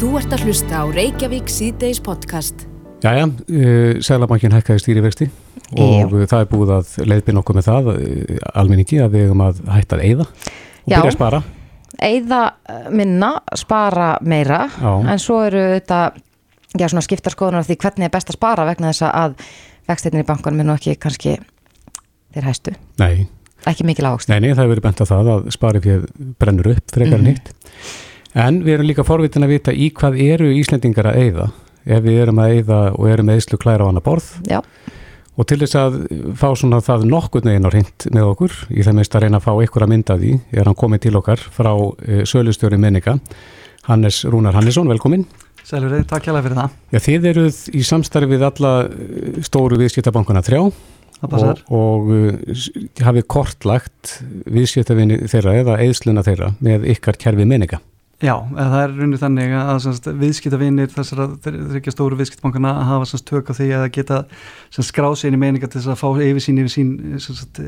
[0.00, 2.62] Þú ert að hlusta á Reykjavík síðdeis podcast.
[3.04, 5.26] Jæja, uh, Sælabankin hækkaði stýrivexti
[5.80, 9.44] og uh, það er búið að leiðbyrna okkur með það uh, almenningi að við hefum
[9.46, 10.96] að hætta að eyða og Já.
[10.96, 11.40] byrja að spara.
[12.00, 12.40] Eyða
[12.72, 13.28] eh, minna,
[13.60, 14.92] spara meira Já.
[15.12, 15.98] en svo eru þetta
[16.80, 19.34] já, svona skiptar skoðunar af því hvernig er best að spara vegna þess að
[19.90, 21.34] vextinni í bankanum er nú ekki kannski
[22.32, 22.72] þeir hæstu,
[23.02, 23.26] Nei,
[23.68, 26.06] ekki mikil ávöxt nei, nei, það hefur verið bent að það að spari fyrir
[26.40, 27.26] brennur upp frekar Mhm.
[27.26, 27.52] en hitt.
[28.38, 31.46] En við erum líka forvitin að vita í hvað eru Íslendingar að eyða
[31.90, 34.60] ef við erum að eyða og erum með eðslu klæra á hana borð Já,
[35.40, 35.96] og til þess að
[36.38, 39.46] fá svona það nokkurn veginn á hreint með okkur í það minnst að reyna að
[39.48, 43.16] fá ykkur að mynda því er hann komið til okkar frá uh, sölustjóri menninga
[43.88, 45.24] Hannes Rúnar Hannesson, velkomin.
[45.64, 46.74] Sælur takk hjá fyrir það.
[46.92, 50.60] Já, þið eruð í samstarfi við alla uh, stóru viðskiptabankuna þrjá
[51.20, 51.62] Það og, passar.
[51.74, 52.12] og
[52.54, 52.68] s-
[53.04, 54.12] hafið kortlagt
[54.52, 57.80] viðskiptavinni þeirra eða eðsluna þeirra með ykkar kerfi menninga.
[58.20, 63.48] Já, það er runni þannig að semst, viðskiptavinir þessara þryggja stóru viðskiptabankana hafa semst, tök
[63.48, 64.18] á því að geta
[64.76, 67.60] skráð sér í meininga til þess að fá yfir sín yfir sín semst,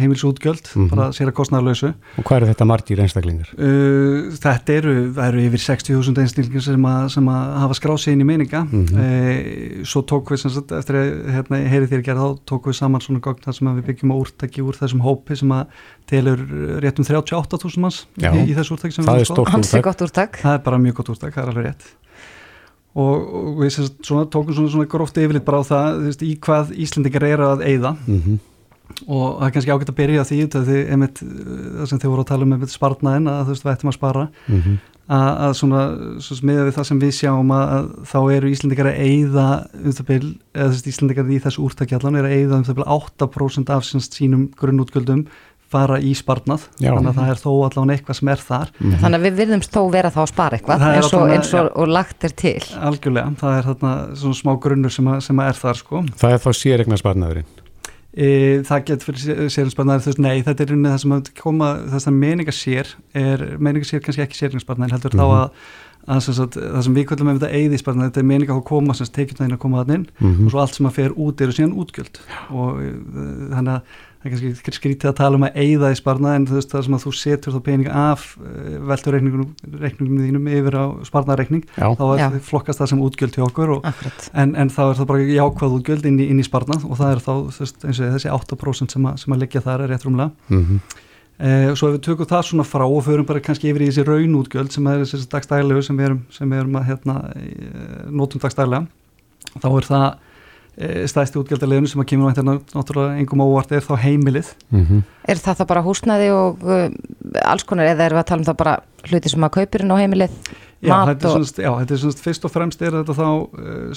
[0.00, 0.88] heimilsútgjöld, Mhm.
[0.94, 1.92] bara sér að kostnarlausu.
[2.18, 3.48] Og hvað eru þetta margir einstaklingar?
[3.58, 4.94] Uh, þetta eru,
[5.28, 8.64] eru yfir 60.000 einstaklingar sem, að- sem að hafa skráð sér í meininga.
[8.64, 8.96] Mhm.
[8.96, 13.00] uh, svo tók við, semst, eftir að hérna, heyrið þér gerð, þá tók við saman
[13.04, 15.66] svona gogn þar sem að við byggjum úrtæki úr þessum hópi sem að
[16.08, 16.42] telur
[16.82, 18.32] rétt um 38.000 manns Já.
[18.32, 19.48] í, í þessu úrtæki sem Það við er skoðum.
[19.48, 20.04] er úrtak.
[20.08, 21.88] úrtak Það er bara mjög gott úrtak, það er alveg rétt
[22.98, 26.06] og, og við sem sagt svona, tókum svona, svona gróft yfirleitt bara á það þú
[26.08, 28.38] veist, í hvað Íslendingar eru að eyða Mm
[29.06, 32.12] og það er kannski ágætt að byrja því það, því, einmitt, uh, það sem þið
[32.12, 34.78] voru að tala um með sparnaðin að þú veist við ættum að spara -hmm.
[35.18, 35.82] að, að svona,
[36.24, 39.46] svona miða við það sem við sjáum að, að þá eru Íslendingar að eyða
[39.84, 42.64] um það bil, eða þú veist Íslendingar í þessu úrtaki allan eru að eyða um
[42.64, 45.26] það bil 8% af sínum grunnútgjöldum
[45.68, 46.90] fara í sparnað Já.
[46.94, 48.70] þannig að það er þó allan eitthvað sem er þar.
[48.80, 51.54] Þannig að við virðumst þó vera þá að spara eitthvað er eins og, allavega- eins
[51.60, 52.60] og, og lagt er til.
[52.88, 56.04] Algjörlega, það er þarna svona smá grunnur sem, að, sem að er þar sko.
[56.22, 57.50] Það er þá séregna sparnaðurinn.
[58.18, 58.28] e,
[58.66, 62.00] það getur fyrir sérinsparnar þú veist, nei, þetta er rauninni það sem að koma það
[62.06, 65.36] sem meininga sér er meininga sér kannski ekki sérinsparnar heldur þá Mhm.
[65.36, 65.50] að,
[66.08, 68.94] að sem sagt, það sem við kvöldum með þetta eigðisparnar, þetta er meininga að koma
[68.96, 71.52] sem tekjum að koma þannig inn Mm og svo allt sem að fer út eru
[71.52, 72.18] síðan útgjöld.
[72.50, 73.82] Og uh, þannig að
[74.28, 76.84] það er kannski skrítið að tala um að eigða í sparnað en þú veist það
[76.86, 79.50] sem að þú setur þá peninga af uh, veldur reikningunum,
[79.84, 83.90] reikningunum þínum yfir á sparnareikning þá er, flokkast það sem útgjöld hjá okkur og,
[84.32, 87.16] en, en þá er það bara jákvæð útgjöld inn í, inn í sparnað og það
[87.16, 90.08] er þá veist, eins og þessi 8% sem að, sem að liggja þar er rétt
[90.08, 90.32] rúmlega.
[90.52, 90.80] Mm
[91.38, 94.02] Eh, svo ef við tökum það svona frá og förum bara kannski yfir í þessi
[94.08, 98.42] raunútgjöld sem er þessi dagstæðilegu sem við erum, sem við erum að hérna, eh, notum
[98.42, 98.88] dagstæðilega
[99.62, 100.06] þá er það
[100.78, 105.02] e, stæðsti útgjöldaleginu sem að kemur hérna, náttúrulega engum óvart er þá heimilið -hmm.
[105.28, 106.88] er það þá bara húsnæði og uh,
[107.42, 108.78] alls konar eða erum við að tala um það bara
[109.10, 110.40] hluti sem að kaupir inn á heimilið
[110.78, 113.28] Já, þetta er, og svona, já, þetta er svona, fyrst og fremst er þetta þá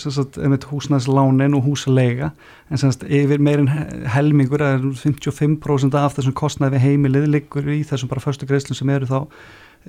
[0.02, 2.31] uh, einmitt húsnæðslánin og húsaleiga
[2.72, 3.69] en sem sagt, yfir meirinn
[4.09, 8.90] helmingur er 55% af þessum kostnæði við heimilið liggur í þessum bara förstu greiðslum sem
[8.90, 9.30] eru þá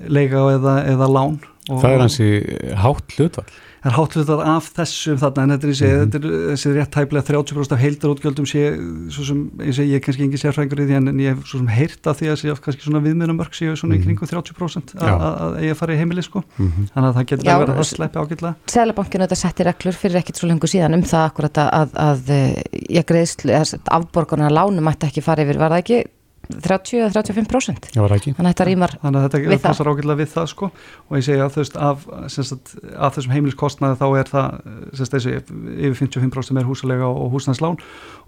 [0.09, 1.39] leiga eða, eða lán
[1.69, 2.29] og, Það er hansi
[2.77, 3.49] hátt hlutvall.
[3.83, 6.11] Er hátlutar af þessum þarna en þetta er, mm Mhm.
[6.13, 8.61] þetta er þessi rétt tæplega 30% af heildarútgjöldum sé,
[9.11, 11.43] svo sem, ég segi, ég er kannski engin sérfræðingur í því en, en ég hef
[11.51, 13.99] svo sem heyrt af því að sé kannski svona viðmjönamörk séu svona Mhm.
[13.99, 16.43] í kringum 30% að, að, að eiga að fara í heimili sko.
[16.57, 18.55] Mm þannig að það getur Já, að það s- sleppi ágætlega.
[18.71, 22.29] Sælabankinu þetta setti reglur fyrir ekkit svo lengur síðan um það akkurat að, að, að
[22.29, 23.51] eh, ég greiðslu,
[23.91, 26.03] afborgarna lánu mætti ekki fara yfir, var það ekki
[26.43, 27.85] 30 eða 35%?
[27.95, 28.31] Já, var það ekki.
[28.35, 29.61] Þannig að þetta rýmar þannig að þetta það.
[29.63, 32.01] passar ágætlega við það sko og ég segi að þú veist af,
[32.35, 32.73] sagt,
[33.07, 34.57] af þessum heimiliskostnaði þá er það
[34.99, 35.35] sagt, þessi,
[35.87, 37.79] yfir 55% er húsalega og húsnæðslán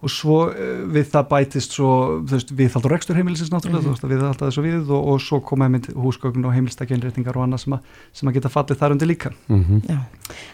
[0.05, 1.91] og svo eh, við það bætist svo
[2.23, 5.21] þú veist, við þaldur rekstur heimilisins náttúrulega þú veist, við alltaf þessu við og, og
[5.27, 8.95] svo koma einmitt húsgögn og heimilstækjainréttingar og annað sem, að- sem að geta fallið þar
[8.95, 9.99] undir líka Mm Já.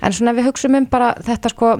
[0.02, 1.76] En svona ef við hugsaum um bara þetta sko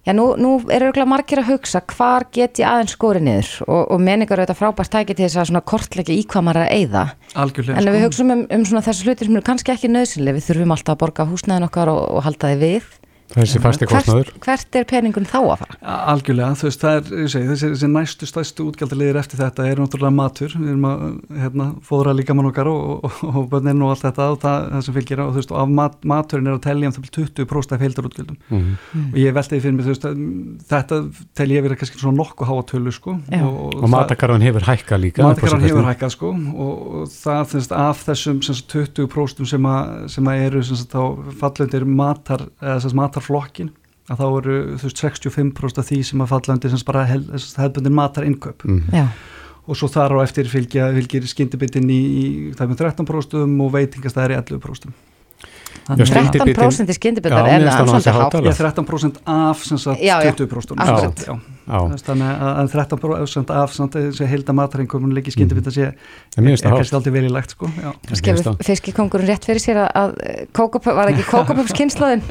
[0.00, 3.82] Já, nú, nú er auðvitað margir að hugsa hvar get ég aðeins skori niður og,
[3.92, 6.64] og meningar eru þetta frábært tæki til þess að svona kortleggja í hvað maður er
[6.64, 7.02] að eyða
[7.44, 8.06] algjörlega en við sko.
[8.06, 11.02] hugsaum um, um svona þessu hlutir sem eru kannski ekki nöðsynlega, við þurfum alltaf að
[11.04, 12.88] borga húsnæðin okkar og, og halda þið við.
[13.34, 15.76] Hvert, hvert er peningun þá að fara?
[16.12, 19.76] Algjörlega, þú veist, það er, ég segi, þessi, þessi næstu stæstu útgjaldaliðir eftir þetta er
[19.78, 21.04] náttúrulega matur, við erum að
[21.44, 24.82] hérna, fóðra líka mann okkar og, og, og börnin og allt þetta og það, það
[24.86, 27.28] sem fylgir og þú veist, og af mat, maturinn er að telja um það byrja
[27.46, 28.74] 20% af heildarútgjöldum Mm
[29.10, 30.14] og ég veltaði fyrir mig, þú veist, að,
[30.70, 30.96] þetta
[31.38, 33.44] tel ég verið kannski svona nokkuð háa tölu sko Já.
[33.46, 35.24] Og matakarðan hefur hækkað líka.
[35.24, 39.68] Matakaran hefur hækkað sko og, og það þú veist, af þessum sem sagt, 20% sem,
[39.70, 39.84] að,
[40.14, 40.62] sem að eru
[43.20, 43.70] matarflokkin
[44.10, 47.04] að þá eru þú veist 65% af því sem að falla undir sem sagt, bara
[47.06, 49.06] hel, hefðbundin matar inköp Mm Já,
[49.70, 52.24] og svo þar á eftir fylgja, fylgir skyndibitinn í, í
[52.58, 54.90] það með 13% og veitingastæðir í 11%
[55.90, 58.34] Já, skyndibitinn- 13% í skyndibittar Já, er það nú það ansi svolítið hátt hátt.
[58.34, 58.50] alveg.
[58.50, 63.74] Ég er 13% af sem sagt Já, já, 20% Þú Þannig að að 13% af
[63.76, 65.90] samt þessi heilda mataringum hún líki skyndibita sé
[66.36, 67.70] mér finnst er kannski aldrei vel í lagt sko.
[68.18, 70.16] Skefur fiskikongurinn rétt fyrir sér að, að
[70.56, 71.26] kókapöp, var ekki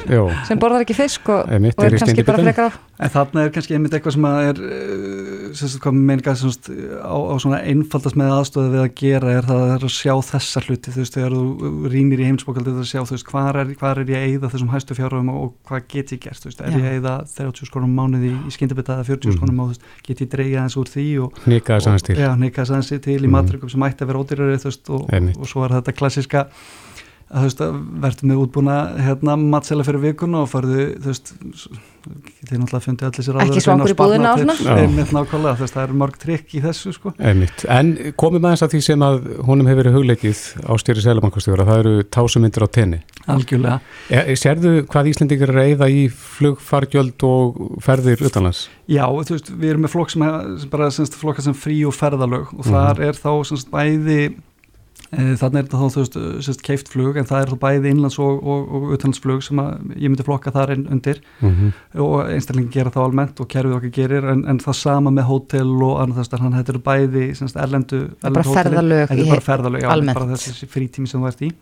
[0.16, 3.46] Jó, sem borðar ekki fisk og, og er er kannski bara frekar á En þarna
[3.46, 6.66] er kannski einmitt eitthvað sem að er uh, sem hvað meininga semst,
[7.00, 10.62] á, á svona einfaldast með aðstöðu við að gera er það er að sjá þessa
[10.66, 14.02] hluti þú veist, þegar þú rýnir í heimsbókaldið að sjá, þú veist, hvað er, hvað
[14.02, 16.76] er ég að eyða þessum hæstu fjárhugum og, hvað get ég gert þú veist, er
[16.76, 19.38] ég að eyða 30 skonum mánuði í skyndibita eða 40 Mhm.
[19.38, 19.78] skonum mm.
[20.06, 22.16] get ég dreigja eins úr því og, nýka þess aðeins til.
[22.16, 23.30] Aðeins til í Mhm.
[23.30, 25.02] matrikum sem ætti að vera ódýrari þú veist, og,
[25.40, 26.46] og svo er þetta klassiska
[27.30, 31.34] að þú veist að verður með útbúna hérna matsela fyrir vikuna og farðu þú veist
[32.00, 34.30] þið náttúrulega fundið allir sér Ekki svangur í búðina
[35.60, 37.64] veist það eru mörg trikk í þessu sko Einmitt.
[37.70, 41.82] En komum aðeins að því sem að honum hefur verið hugleikið á stýri selabankastjóra, það
[41.84, 43.00] eru tásumindir á tenni.
[43.30, 43.80] algjörlega,
[44.10, 48.68] E, sérðu hvað Íslendingar eru að eyða í flugfargjöld og ferðir utanlands?
[48.90, 50.24] já þú veist við erum með flokk sem,
[50.58, 52.72] sem bara semst, flokka sem frí og ferðalög og Mhm.
[52.74, 54.34] þar er þá semst bæði
[55.10, 58.18] þannig er þetta þá þú veist semst keift flug en það er þá bæði innlands
[58.22, 62.00] og, og, og utanlandsflug sem að ég myndi flokka þar inn undir Mm -hmm.
[62.04, 65.82] og einstaklingi gera það almennt og kerfið okkar gerir en, en það sama með hótel
[65.82, 69.20] og annað þess að hann þetta eru bæði semst, erlendu, Það er bara ferðalög í
[69.20, 70.18] er bara ferðalög, já, almennt.
[70.18, 71.52] bara þessi frítími sem þú ert í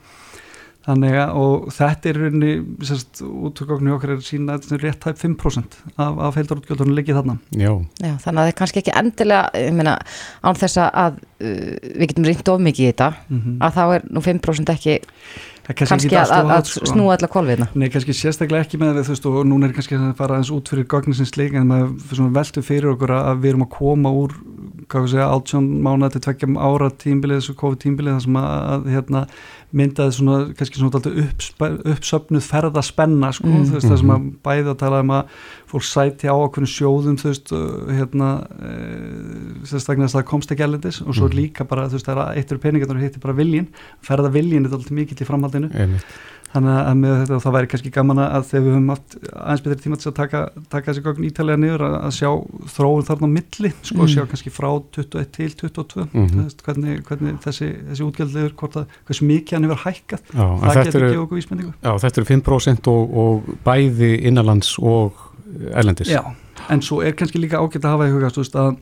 [0.89, 2.53] þannig að og þetta er í rauninni
[2.89, 7.37] semst, útökoknu okkar er sína þetta er rétt hægt 5% af, af heildarútgjöldunum liggi þarna.
[7.53, 9.99] Já, Já, þannig að það er kannski ekki endilega ég meina,
[10.43, 14.05] án þess að uh, við getum reynd of mikið í þetta mm að þá er
[14.13, 14.99] nú 5% ekki
[15.69, 16.89] það kannski ekki að, að, að sko.
[16.93, 20.39] snúa allar kolviðna Nei, kannski sérstaklega ekki með veist, og núna er kannski að fara
[20.39, 23.73] aðeins út fyrir gagninsins leik en maður veltu fyrir okkur að, að við erum að
[23.75, 24.37] koma úr,
[24.89, 28.87] hvað við segja, átjón mánuða til tveggjum ára tímbilið, þessu COVID-tímbilið, þar sem að, að
[28.95, 29.23] hérna,
[29.79, 33.67] myndaði svona, kannski svona alltaf uppsp uppsöfnuð ferðaspenna, sko, Mm.
[33.75, 35.35] veist, það sem að bæði að tala um að
[35.69, 37.53] fólk sæti á okkur sjóðum, þú veist,
[37.99, 38.31] hérna,
[38.65, 38.73] e,
[39.69, 41.37] þess að það komst ekki erlendis og svo Mhm.
[41.37, 43.69] líka bara, þú veist, það er eitt eru peningarnir og hitt er bara viljin,
[44.03, 46.05] ferða viljin er alltaf mikill í framhaldinu einmitt.
[46.49, 49.83] Þannig að með þetta það væri kannski gaman að þegar við höfum haft aðeins betri
[49.85, 50.41] tíma til að taka,
[50.73, 52.31] taka þessi gögn ítalega niður að, að sjá
[52.77, 54.09] þróun þarna á milli sko Mm.
[54.15, 56.29] sjá kannski frá 21 til 22 Mhm.
[56.33, 58.55] þú veist, hvernig, hvernig þessi, þessi útgjaldlegur
[59.07, 62.89] hversu mikið hann hefur hækkað Já, það getur gefið okkur vísmendingu já, þetta eru 5%
[62.89, 65.13] og, og bæði innanlands og
[65.75, 66.09] erlendis.
[66.09, 66.23] Já,
[66.71, 68.77] en svo er kannski líka ágætt að hafa í huga þú veist að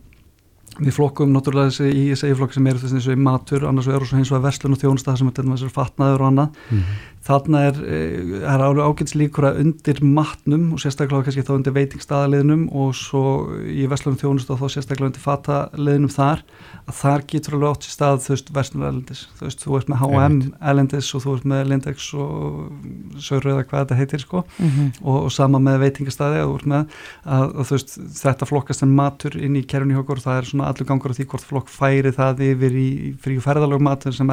[0.76, 2.78] við flokkum náttúrulega þessi í þessi flokk sem eru
[3.08, 5.32] og í matur annars vegar og svo hins vegar verslun og þjónustað sem er
[5.72, 6.82] fatnaður og annað Mhm.
[7.26, 11.74] Þarna er, eh, er alveg ágæts líkur að undir matnum og sérstaklega kannski þá undir
[11.76, 13.22] veitingstaðaliðnum og svo
[13.66, 16.44] í verslunum þjónust og þá sérstaklega undir fataliðnum þar
[16.86, 19.90] að þar getur alveg átt í stað þú veist verslunum erlendis, þú veist þú ert
[19.90, 20.36] með H&M
[20.70, 22.70] erlendis og þú ert með Lindex og
[23.18, 24.92] Söru eða hvað þetta heitir sko Mhm.
[25.02, 26.96] og, og sama með veitingastæði að, þú ert með,
[27.26, 30.48] að, að þú veist, þetta flokkast en matur inn í kerfni hjá okkur það er
[30.50, 32.88] svona allur gangur á því hvort flokk færi það yfir í
[33.18, 34.30] frí ferðalög matur sem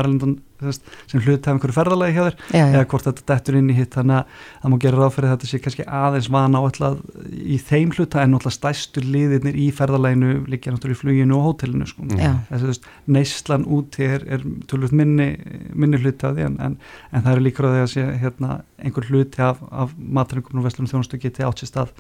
[1.07, 2.35] sem hluti af einhverju ferðalagi hjá þér.
[2.83, 5.35] Eða hvort þetta dettur inn í hitt þannig að það má gera ráð fyrir að
[5.37, 6.99] þetta sé kannski aðeins vana áallad
[7.33, 11.89] í þeim hluta en náttúrulega stæstu liðirnir í ferðalæginu liggja náttúrulega í fluginu og hótelinu
[11.89, 12.05] sko.
[12.13, 12.87] Þessi þú veist,
[13.17, 15.31] neyslan úti er, er tölvöld minni,
[15.73, 16.77] minni hluti af því en, en,
[17.11, 20.67] en það eru líkur á því að sé hérna, einhver hluti af, af mataringum og
[20.67, 21.93] vestlunum þjónustu geti átt sér stað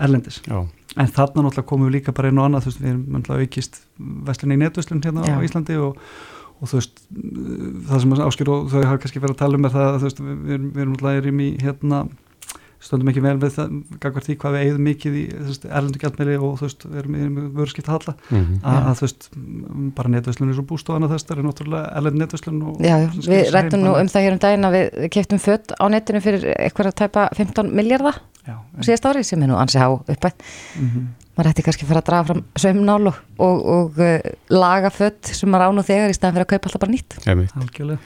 [0.00, 0.58] erlendis Já,
[0.98, 3.48] en þarna náttúrulega komum við líka bara inn og annað þú veist, við erum náttúrulega
[3.48, 3.80] aukist
[4.28, 5.36] vestlun í netverslun hérna Já.
[5.38, 6.00] á Íslandi og,
[6.64, 7.00] og þú veist,
[7.88, 10.08] það sem áskjör og þau hafa kannski verið að tala um er það að þú
[10.08, 12.04] veist, við, við erum- erum í hérna
[12.84, 15.22] stöndum ekki vel við það, gagvar því hvað við eigðum mikið í
[15.70, 18.14] erlendu gjaldmeili og þú veist, við erum í vörskipt halla.
[18.28, 18.58] Mhm.
[18.60, 19.28] að, að þú veist,
[19.96, 22.94] bara netverslun er svo bústofana þess, það er náttúrulega erlend netverslun og, Já,
[23.24, 26.48] við rættum nú um það hér um daginn að við keftum fött á netinu fyrir
[26.58, 30.44] eitthvað að tæpa 15 miljardar já, síðast ári sem er nú ansi há uppætt
[30.76, 31.04] mm
[31.34, 35.32] maður ætti kannski að fara að draga fram saumnál og, og, og uh, laga fött
[35.34, 37.56] sem maður án og þegar í staðan fyrir að kaupa alltaf bara nýtt einmitt.
[37.58, 37.98] algjörlega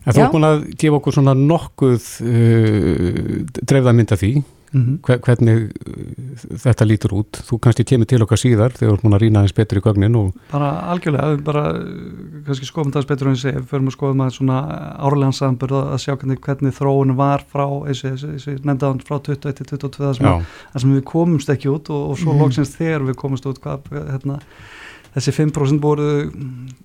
[0.00, 0.24] En þú Já.
[0.24, 4.32] ert búin að gefa okkur svona nokkuð uh, dreifða mynd af því,
[4.72, 7.40] mm hver, hvernig uh, þetta lítur út.
[7.46, 9.84] Þú kannski kemur til okkar síðar þegar þú ert búin að rýna aðeins betur í
[9.84, 13.90] gögnin og bara algjörlega, bara uh, kannski skoðum það betur en ég segi, við förum
[13.90, 14.58] að skoðum að svona
[15.00, 18.46] árlegan samburð að sjá hvernig, hvernig þróun var frá, eins og eins
[18.80, 20.46] hann frá 21 til 22 þar sem,
[20.84, 22.40] sem við komumst ekki út og, og svo Mhm.
[22.44, 24.38] loksins þegar við komumst út hvað, hérna,
[25.14, 26.04] þessi 5% voru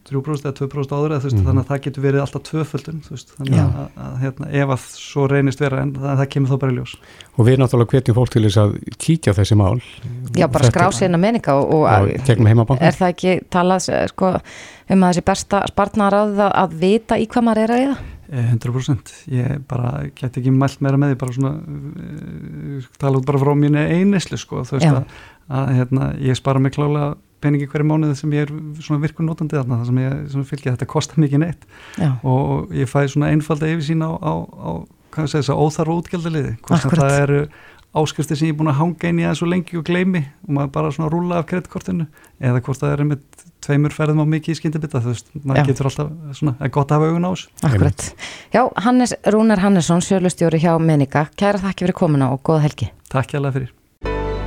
[0.10, 1.46] 3% eða 2% áður eða, veist, Mhm.
[1.46, 3.65] þannig að það getur verið alltaf tvöföldun þannig Já.
[3.65, 6.75] að, að hérna, ef að svo reynist vera en það, það kemur þá bara í
[6.79, 6.96] ljós
[7.38, 9.82] og við náttúrulega hvetjum fólk til þess að kíkja á þessi mál.
[10.36, 11.86] Já, bara skrá sér inn að meninga og, og
[12.79, 14.34] er það ekki talað eh, sko,
[14.89, 17.98] um að þessi besta spartnaráð að, að vita í hvað maður er að eða?
[18.36, 23.41] 100% ég bara get ekki mælt meira með því bara svona uh, tala út bara
[23.44, 25.03] frá mínu einislu sko þú veist að,
[25.60, 27.12] að hérna, ég spara mig klálega
[27.45, 30.89] peningi hverju mánuði sem ég er svona virkun notandi þarna þar sem ég fylgja þetta
[30.91, 31.63] kostar mikið neitt
[32.01, 32.09] Já.
[32.25, 34.71] og ég fæ svona einfalda yfir sín á, á, á
[35.15, 37.41] hvað sé þess að óþarfa útgjaldaliði hvort það eru
[37.95, 40.55] áskrifti sem ég er búin að hanga inn í það svo lengi og gleimi og
[40.57, 42.07] maður bara svona rúla af kreditkortinu
[42.43, 45.67] eða hvort það er með tveimur ferðum á mikið í skyndibita þú veist, maður Já.
[45.69, 47.47] getur alltaf svona að gott hafa augun á þessu.
[47.69, 48.05] Akkurat.
[48.53, 52.91] Já, Hannes Rúnar Hannesson, sjálfstjóri hjá Menika, kæra þakki fyrir komuna og góða helgi.
[53.09, 53.73] Takk hjá alveg fyrir.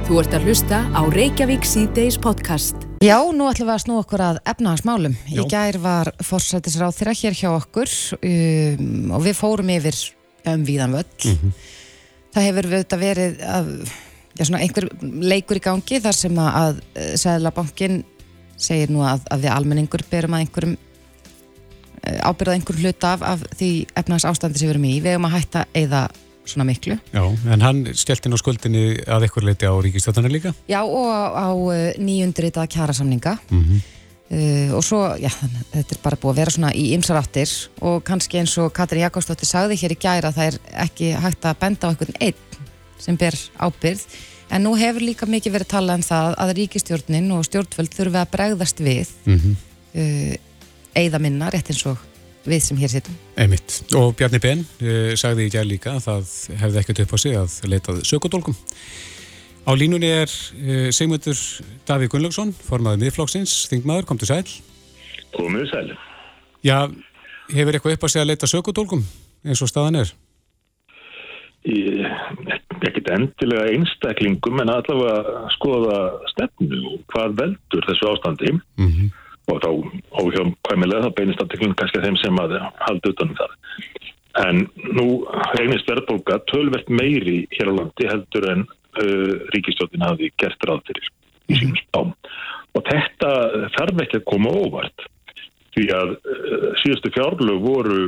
[0.09, 2.87] Þú ert að hlusta á Reykjavík C-Days podcast.
[3.05, 5.17] Já, nú ætlum við að snú okkur að efnahagsmálum.
[5.29, 9.99] Í gær var fórsættisráð þeirra hér hjá okkur um, og við fórum yfir
[10.49, 11.11] um víðan völl.
[11.29, 11.53] Mm -hmm.
[12.33, 12.69] Það hefur
[13.03, 13.69] verið að,
[14.33, 18.05] já, svona, einhver leikur í gangi þar sem að Sæðlabankin
[18.57, 20.77] segir nú að, að við almenningur berum að einhverjum
[22.03, 25.29] eh, ábyrðað einhver hlut af, af því efnags ástandi sem við erum í, við erum
[25.29, 26.09] að hætta eða
[26.49, 26.99] svona miklu.
[27.13, 30.55] Já, en hann skelti nú skuldinni að einhver leiti á ríkistöðunar líka?
[30.71, 33.81] Já, og á, eh, nýjundrita kjara samninga mm -hmm.
[34.31, 35.31] uh, og svo, já,
[35.73, 39.47] þetta er bara búið að vera svona í ymsaráttir og kannski eins og Katrin Jakobsdóttir
[39.47, 42.35] sagði hér í gæra það er ekki hægt að benda á einhvern einn
[42.99, 44.05] sem ber ábyrð
[44.51, 48.31] En nú hefur líka mikið verið talað um það að ríkistjórnin og stjórnvöld þurfa að
[48.33, 49.55] bregðast við mm -hmm.
[50.01, 50.37] uh,
[50.95, 51.99] eigða minna, rétt eins og
[52.49, 53.17] við sem hér sittum.
[53.39, 53.77] Einmitt.
[53.99, 57.39] Og Bjarni Ben uh, sagði í gæl líka að það hefði ekkert upp á sig
[57.39, 58.57] að leitað sökudólkum.
[59.69, 61.43] Á línunni er uh, segmyndur
[61.89, 64.45] Davík Gunnlaugsson, formaðið miðflokksins, þingmaður, kom til sæl.
[65.37, 65.91] Komið sæl.
[66.65, 66.79] Já,
[67.53, 69.05] hefur eitthvað upp á sig að leita sökudólkum
[69.47, 70.17] eins og staðan er?
[72.89, 75.99] ekkert endilega einstaklingum en allavega skoða
[76.33, 79.09] stefnu og hvað veldur þessu ástandi mm -hmm.
[79.49, 79.71] Og þá
[80.23, 83.55] óhjámkvæmilega það beinist aðteklinn kannski þeim sem að halda utanum það.
[84.45, 84.65] En
[84.95, 85.07] nú
[85.59, 91.09] reynist verðbólka tölvert meiri hér á landi heldur en uh, ríkistjóðin hafi gert ráð fyrir
[91.49, 91.85] í sínum mhm.
[91.87, 92.13] spám.
[92.77, 93.31] Og þetta
[93.75, 95.07] þarf ekki að koma óvart
[95.77, 98.03] því að uh, síðustu fjárlög voru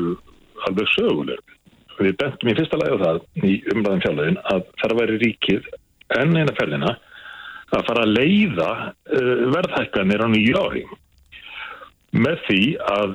[0.68, 1.56] alveg sögulegur
[2.00, 5.68] við bentum í fyrsta lagi á það í umræðum fjárlegin að það væri ríkið
[6.16, 6.94] enn eina ferðina
[7.70, 10.85] að fara að leiða uh, verðhækkanir á nýju ári
[12.17, 13.14] með því að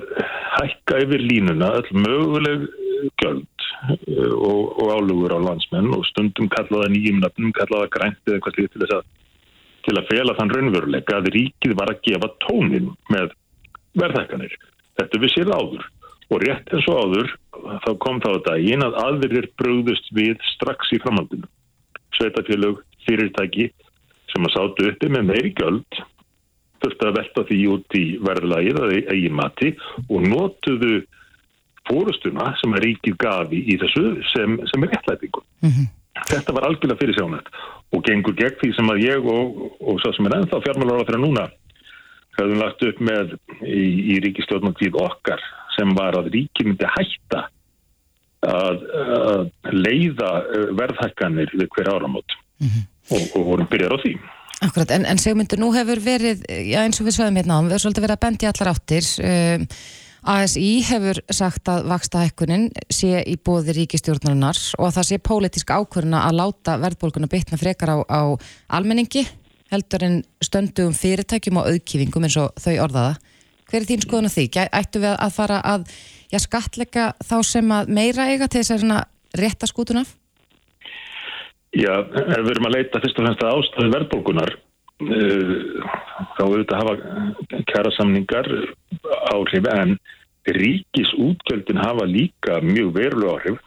[0.56, 2.66] hækka yfir línuna öll möguleg
[3.20, 8.38] göld uh, og, og álugur á landsmenn og stundum kallaða nýjum nafnum, kallaða grænt eða
[8.38, 9.02] eitthvað slíkt til
[9.86, 13.34] til að fela þann raunveruleika að ríkið var að gefa tónin með
[14.00, 14.56] verðhækkanir.
[14.98, 15.84] Þetta við séð áður
[16.26, 17.30] og rétt eins og áður
[17.84, 21.46] þá kom þá þetta í að aðverðir bröðust við strax í framhaldinu.
[22.18, 23.68] Sveitafélög, fyrirtæki
[24.32, 26.00] sem að sátu uppi með meiri göld
[26.86, 29.74] þurfti að velta því út í verðlægið að eigi mati
[30.06, 30.94] og notuðu
[31.86, 35.42] fórustuna sem að ríkið gafi í þessu sem, sem er réttlætingu.
[35.62, 35.92] Mm -hmm.
[36.26, 37.48] Þetta var algjörlega fyrir sjónætt
[37.94, 41.06] og gengur gegn því sem að ég og, og svo sem er ennþá fjármálar á
[41.06, 41.44] þeirra núna
[42.36, 45.42] hefðum lagt upp með í, í ríkistjórnum tíð okkar
[45.76, 47.46] sem var að ríki myndi hætta
[48.46, 48.82] að,
[49.20, 52.84] að leiða eh, verðhækkanir við hver áramót mm -hmm.
[53.16, 54.14] og, og vorum byrjar á því.
[54.64, 57.74] Akkurat, en, en segmyndu, nú hefur verið, já eins og við sveðum hérna á, við
[57.74, 59.08] hefur svolítið verið að bendi allar áttir.
[59.20, 59.66] Um,
[60.26, 65.70] ASI hefur sagt að vaksta hækkunin sé í bóði ríkistjórnarinnar og að það sé pólitísk
[65.70, 68.20] ákvöruna að láta verðbólkuna bytna frekar á, á
[68.74, 69.22] almenningi
[69.70, 73.14] heldur en stöndum fyrirtækjum og auðkýfingum eins og þau orðaða.
[73.66, 74.46] Hver er þín skoðun á því?
[74.66, 75.88] Ættu við að fara að
[76.30, 80.14] já, skatleika þá sem að meira eiga til þess að rétta skútun af?
[81.76, 85.54] Já, ef við erum að leita fyrst og fremst að ástæðu verðbólkunar uh,
[86.36, 88.48] þá auðvitað hafa kæra samningar
[89.34, 89.96] áhrif en
[90.56, 93.60] ríkis útgjöldin hafa líka mjög veruleg áhrif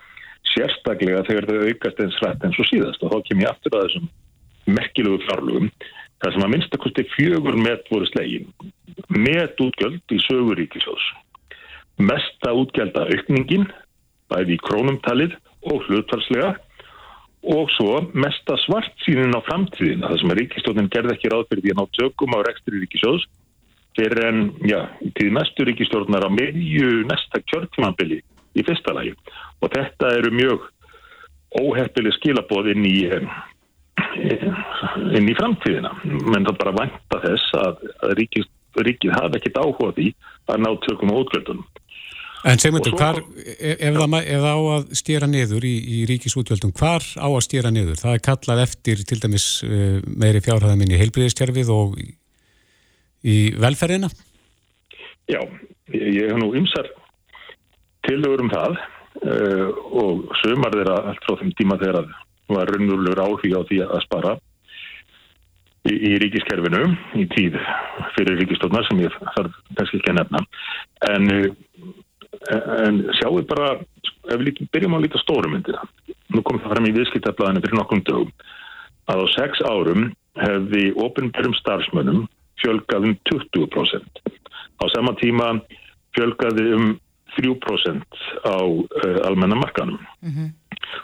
[0.50, 3.04] sérstaklega þegar þau aukast eins rætt eins og síðast.
[3.04, 4.10] Og þá kem ég aftur að þessum
[4.80, 5.72] merkilegu fjárlugum
[6.20, 8.50] þar sem að minnstakosti fjögur met voru slegin.
[9.14, 11.12] Met útgjöld í söguríkisjós
[12.00, 13.68] mesta útgjölda aukningin
[14.32, 15.36] bæði í krónumtalið
[15.68, 16.54] og hlutvarslega
[17.44, 21.64] og svo mesta svart sínin á framtíðin þar sem að ríkistjónin gerði ekki ráð fyrir
[21.64, 23.28] því að ná tökum á rekstri ríkisjós
[23.98, 24.82] fyrir en, já,
[25.16, 28.20] til mestu ríkistjórnar á meðju nesta kjörtmanbili
[28.56, 29.16] í fyrsta lagi.
[29.64, 30.68] Og þetta eru mjög
[31.60, 32.98] óheppileg skilabóð inn í
[34.20, 35.92] inn í framtíðina.
[36.04, 38.48] Menn það bara vanta þess að, að ríkið,
[38.88, 40.10] ríkið hafi ekkit áhuga því
[40.50, 41.68] að ná tökum á útgjöldunum
[42.48, 47.44] En segmyndu, ef, ef það á að stýra niður í, í ríkisútgjöldum, hvar á að
[47.44, 48.00] stýra niður?
[48.00, 52.08] Það er kallað eftir til dæmis uh, meiri fjárhæðaminn í heilbriðistjærfið og í,
[53.28, 54.12] í velferðina?
[55.30, 55.42] Já,
[55.92, 56.88] ég hef nú ymsar
[58.08, 59.68] tilögur um það uh,
[60.00, 64.06] og sömar þeirra allt frá þeim tíma þegar það var raunverulegur áhuga á því að
[64.08, 64.38] spara
[65.90, 66.86] í, í ríkiskerfinu
[67.20, 67.58] í tíð
[68.16, 70.42] fyrir ríkistofnar sem ég þarf kannski ekki að nefna
[71.12, 71.30] en,
[72.86, 73.76] en sjáu bara
[74.30, 75.82] ef við byrjum á líka stórumyndina
[76.30, 78.32] nú kom það fram í viðskiptablaðinu fyrir nokkrum dögum
[79.10, 82.28] að á sex árum hefði ofinbjörnum starfsmönnum
[82.62, 84.24] fjölgað um 20%.
[84.80, 85.52] Á sama tíma
[86.18, 86.88] fjölgaði um
[87.38, 90.00] 3% á uh, almenna markanum.
[90.22, 90.50] Mm -hmm.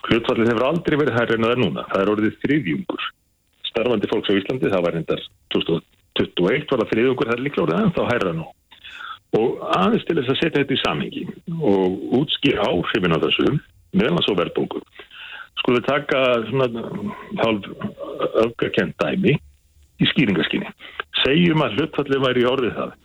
[0.10, 1.86] Hlutfallið hefur aldrei verið hærri en það er núna.
[1.92, 3.04] Það er orðið þriðjungur.
[3.70, 5.22] Starfandi fólks á Íslandi, það var reyndar
[5.54, 8.48] 2021, var það þriðjungur, það er líklega orðið en þá hærra nú.
[9.36, 11.24] Og aðeins til þess að setja þetta í samhengi
[11.60, 13.56] og útskýra áhrifin á þessu
[13.96, 14.82] meðan svo verðbóku.
[15.62, 16.68] Skulle taka svona
[17.42, 17.70] hálf
[18.46, 19.36] öfgakent dæmi
[20.00, 20.70] í skýringaskinni.
[21.24, 22.96] Segjum að hlutfallið væri í orðið það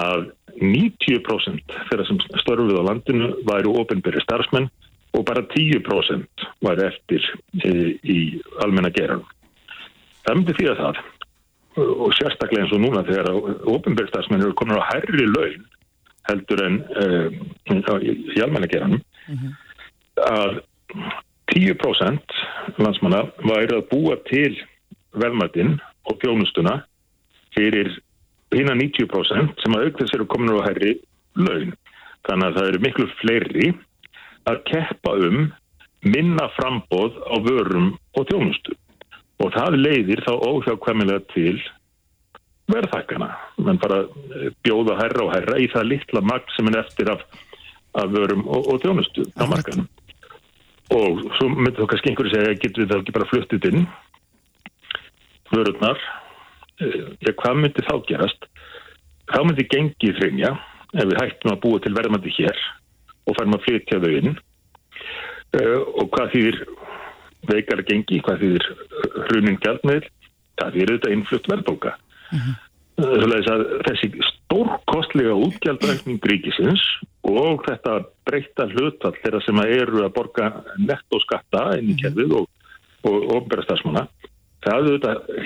[0.00, 0.26] að
[0.60, 4.68] 90% þeirra sem störfið á landinu væri ofinbyrri starfsmenn
[5.16, 7.24] og bara 10% væri eftir
[7.64, 7.72] e,
[8.04, 8.18] í
[8.62, 9.24] almenna geran.
[10.26, 11.00] Það myndi því að það
[11.78, 13.30] og sérstaklega eins og núna þegar
[13.70, 15.66] ofinbyrri starfsmenn eru komin á herri laun
[16.28, 17.04] heldur en e,
[17.70, 19.52] í almenna geranum mm -hmm.
[20.26, 20.60] að
[21.54, 22.36] 10%
[22.78, 24.58] landsmanna væri að búa til
[25.12, 25.78] verðmættin
[26.10, 26.82] og þjónustuna
[27.56, 27.98] fyrir
[28.54, 30.98] hína 90% sem að aukþess eru komin á herri
[31.38, 31.72] laun.
[32.26, 33.72] Þannig að það eru miklu fleiri
[34.50, 35.50] að keppa um
[36.04, 38.74] minna frambóð á vörum og þjónustu.
[39.40, 41.56] Og það leiðir þá óhjákvæmilega til
[42.70, 43.30] verðhækana.
[43.64, 44.02] Menn bara
[44.66, 47.24] bjóða herra og herra í það litla makt sem er eftir af,
[47.98, 49.88] af vörum og, og þjónustu á markanum.
[50.90, 53.84] Og svo myndir þá kannski einhverju segja, getur við þá ekki bara fluttið inn
[55.54, 55.98] vörurnar
[56.80, 58.46] eh, ja, hvað myndi þá gerast
[59.30, 60.54] þá myndi gengið hreynja
[60.94, 62.62] ef við hættum að búa til verðmandi hér
[63.28, 66.60] og færum að flytja þau inn uh, og hvað þýðir
[67.48, 68.66] veikara gengi, hvað þýðir
[69.28, 70.08] hrunin gjaldmiðl,
[70.60, 72.54] það þýðir þetta innflutt verðbóka uh -huh.
[73.88, 76.82] þessi stórkostlega útgjaldrækning ríkisins
[77.22, 82.48] og þetta breyta hlutall þeirra sem eru að borga nettoskatta inn í kerfið og,
[83.08, 83.78] og ofnbæra
[84.60, 84.90] það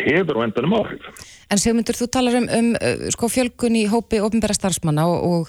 [0.05, 1.07] hefur á endanum áhrif.
[1.51, 5.49] En Sigmundur, þú talar um, um uh, sko, fjölgun í hópi ofnbæra starfsmanna og, og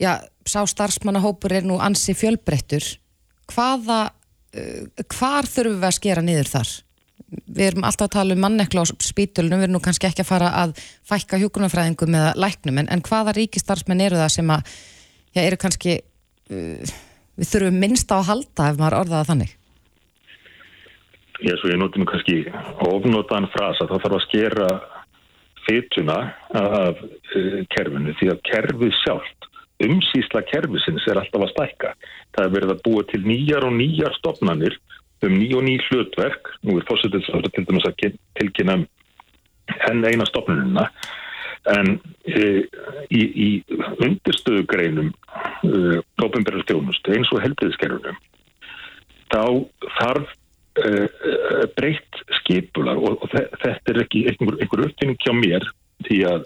[0.00, 2.86] já, sá starfsmannahópur er nú ansi fjölbreyttur.
[3.52, 4.23] Hvaða, uh,
[5.14, 6.74] hvar þurfum við að skera niður þar?
[7.44, 10.30] Við erum alltaf að tala um mannekla á spítulunum, við erum nú kannski ekki að
[10.30, 10.76] fara að
[11.08, 14.72] fækka hjókunarfræðingum eða læknum, en, en hvaða ríkistarfsmenn eru það sem að,
[15.34, 15.98] já, eru kannski,
[16.54, 16.94] uh,
[17.40, 19.54] við þurfum minnst á að halda ef maður orðaða þannig?
[21.42, 22.42] ég, ég noti nú kannski
[22.84, 24.68] ofnotaðan frasa, þá þarf að skera
[25.64, 26.18] fytuna
[26.60, 29.48] af uh, kerfinu því að kerfið sjálft,
[29.82, 31.94] umsýsla kerfisins er alltaf að stækka.
[32.36, 34.78] Það er verið að búa til nýjar og nýjar stopnannir
[35.24, 38.76] um ný og ný hlutverk, nú er fórsetið til dæmis að tilkynna
[39.86, 40.88] henn eina stopnununa,
[41.72, 42.60] en uh,
[43.08, 43.48] í, í
[44.04, 48.18] undirstöðugreinum uh, tópinberðarstjónustu eins og helbiðiskerfunum,
[49.32, 49.44] þá
[49.96, 50.34] þarf
[50.84, 55.64] uh, breytt skipular og, og þetta er ekki einhver, einhver uppfinning hjá mér
[56.04, 56.44] því að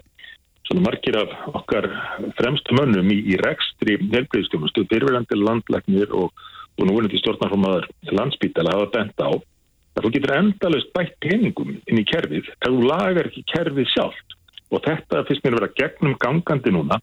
[0.69, 1.89] svona margir af okkar
[2.37, 6.29] fremstu mönnum í, í rekstri helbreyðstjónustu, byrjverðandi landlæknir og,
[6.77, 12.05] og núinandi stjórnarformaður landsbítala hafa bent á að þú getur endalust bætt peningum inn í
[12.07, 14.37] kerfið ef þú lagar ekki kerfið sjálft
[14.69, 16.99] og þetta finnst mér að vera gegnum gangandi núna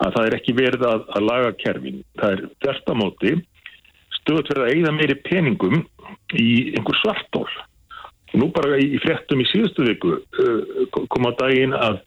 [0.00, 2.04] að það er ekki verið að, að laga kerfin.
[2.20, 3.32] Það er þertamóti
[4.20, 5.82] stöðut verið að eigða meiri peningum
[6.36, 7.48] í einhver svartól.
[8.38, 12.00] Nú bara í frettum í síðustu viku uh, kom á daginn að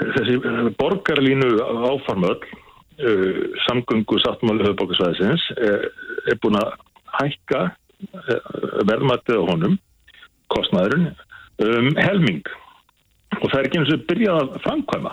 [0.00, 6.76] þessi uh, borgarlínu áfarmöll uh, samgöngu sáttmáli höfðbókasvæðisins er búin að
[7.20, 7.64] hækka
[8.84, 9.76] verðmættið á honum,
[10.52, 11.12] kostnæðurinn,
[11.64, 12.42] um helming.
[13.38, 15.12] Og það er ekki eins og byrjað að framkvæma.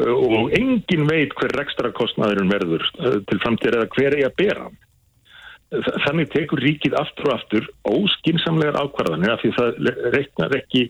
[0.00, 2.86] Og engin veit hver ekstra kostnæðurinn verður
[3.28, 4.70] til framtíð eða hver er að bera
[5.70, 10.88] þannig tekur ríkið aftur og aftur óskinsamlegar ákvarðanir af því það reiknar ekki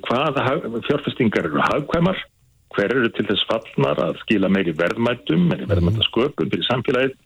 [0.00, 0.46] hvaða
[0.86, 2.22] fjárfestingar eru hagkvæmar,
[2.72, 5.74] hver eru til þess fallnar að skila meiri verðmættum, meiri mhm.
[5.74, 7.18] verðmættasköpum fyrir samfélagið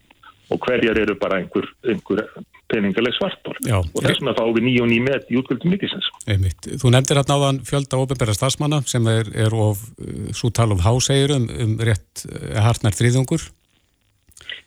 [0.54, 2.22] og hverjar eru bara einhver, einhver
[2.70, 6.08] peningaleg svartból og þess vegna fáum við nýja og nýja með í útgöldum mittisins.
[6.26, 10.82] Þú nefndir hérna áðan fjölda ofinbæra stafsmanna sem er, er of, uh, svo tala um
[10.86, 13.46] hásegur um, um rétt uh, hartnær þrýðungur.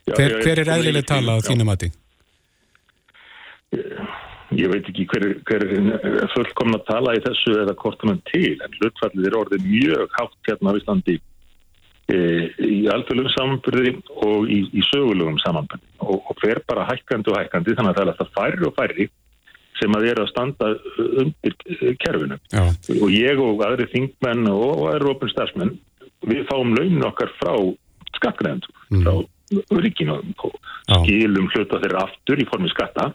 [0.09, 1.95] Hver, hver er eðlileg tala á þínum aðting?
[4.57, 5.65] Ég veit ekki hver, hver
[6.33, 10.73] fullkomna tala í þessu eða hvort hann til en hlutfallið er orðið mjög hátt hérna
[10.73, 11.17] á Íslandi
[12.09, 13.91] í alþjóðlegum samanbyrði
[14.25, 18.05] og í, í sögulegum samanbyrði og, og fer bara hækkandi og hækkandi þannig að það
[18.05, 19.09] er alltaf færri og færri
[19.79, 20.71] sem að er að standa
[21.21, 21.53] undir
[22.01, 22.63] kerfinu Já.
[22.97, 25.75] og ég og aðri þingmenn og, og aðri ofin stafsmenn
[26.25, 27.53] við fáum launin okkar frá
[28.17, 29.03] skattgreðend Mm.
[29.05, 30.55] frá ríkinu og
[31.03, 33.11] skilum hluta þeirra aftur í formi skatta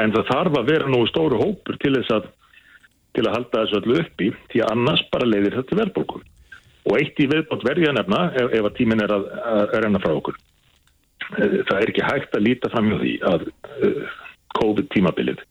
[0.00, 2.30] en það þarf að vera nú stóru hópur til þess að
[3.14, 6.24] til að halda þessu öllu uppi því að annars bara leiðir þetta verðbólkum
[6.84, 10.00] og eitt í viðbót verði að nefna ef, ef að tíminn er að, að renna
[10.02, 10.36] frá okkur.
[11.38, 14.16] Eh, það er ekki hægt að líta fram hjá því að uh,
[14.58, 15.44] COVID tímabilið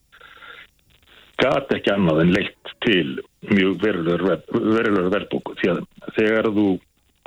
[1.41, 3.07] gat ekki annað en leitt til
[3.49, 5.81] mjög verulegur verðbóku því að
[6.17, 6.67] þegar þú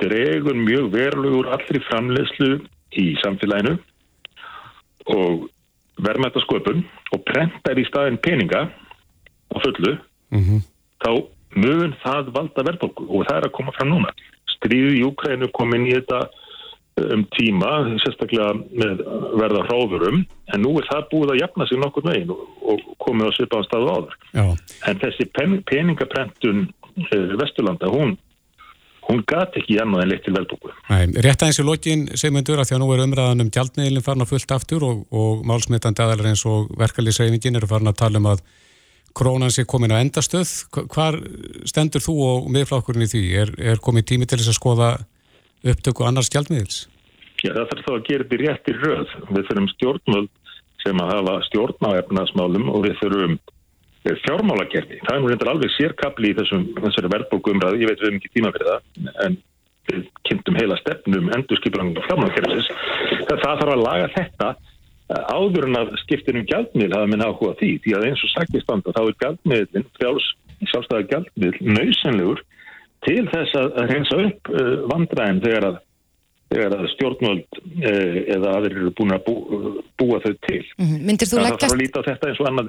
[0.01, 2.51] dregur mjög verulegur allri framlegslu
[2.97, 3.75] í samfélaginu
[5.13, 5.47] og
[6.03, 6.83] verðmæta sköpun
[7.13, 8.67] og prentar í staðin peninga
[9.53, 9.97] á fullu
[10.31, 10.59] Mhm.
[11.03, 11.11] þá
[11.55, 14.11] mun það valda verðbólku og það er að koma fram núna.
[14.57, 16.27] Stríði í Ukraínu kom inn í þetta
[16.97, 17.69] um tíma,
[18.01, 19.03] sérstaklega með
[19.37, 23.31] verða hráðurum, en nú er það búið að jafna sig nokkur megin og, komið á
[23.37, 24.15] svipaðan staðu áður.
[24.33, 24.45] Já.
[24.89, 26.63] En þessi pen, peningaprentun
[26.97, 28.17] uh, Vesturlanda, hún,
[29.07, 30.35] hún gat ekki annað en leitt til.
[30.89, 34.25] Nei, rétt aðeins í lokin segmyndur að því að nú er umræðan um gjaldmiðlinn farin
[34.25, 38.27] að fullt aftur og, og málsmitandi aðalar eins og verkalýsreifingin eru farin að tala um
[38.33, 38.43] að
[39.17, 40.51] krónan sé komin á endastöð.
[40.75, 41.15] Hva- Hvar
[41.65, 43.23] stendur þú og miðflokkurinn í því?
[43.41, 44.89] Er, er komin tími til þess að skoða
[45.63, 46.83] upptöku annars gjaldmiðils?
[47.45, 49.15] Já, það þarf þá að gera þetta í rétti röð.
[49.31, 50.29] Við þurfum stjórnvöld
[50.83, 53.37] sem að hafa stjórn á efnaðsmálum og við þurfum
[54.07, 55.01] eh, fjármálagerði.
[55.03, 58.19] Það er nú reyndar alveg sérkabli í þessum, þessari verðbólku umræði, ég veit við hefum
[58.21, 59.37] ekki tíma fyrir það, en
[59.87, 62.71] við kynntum heila stefnum endurskipurangum fjármálagerðisins.
[63.27, 67.25] Það, það þarf að laga þetta eh, áður en að skiptir um gjaldmiðl hafa minn
[67.25, 70.29] áhuga því, því að eins og sagt í standa þá er gjaldmiðlinn, frjáls
[70.65, 72.45] sjálfstæða gjaldmiðl, nöysenlegur
[73.05, 75.77] til þess að reynsa upp uh, vandræðin þegar að
[76.47, 79.35] þegar að stjórnvöld uh, eða aðrir eru búin að bú,
[79.99, 80.63] búa þau til.
[80.79, 80.97] Mhm.
[81.07, 82.67] Myndir þú Það þarf að leggjast, líta þetta eins og annað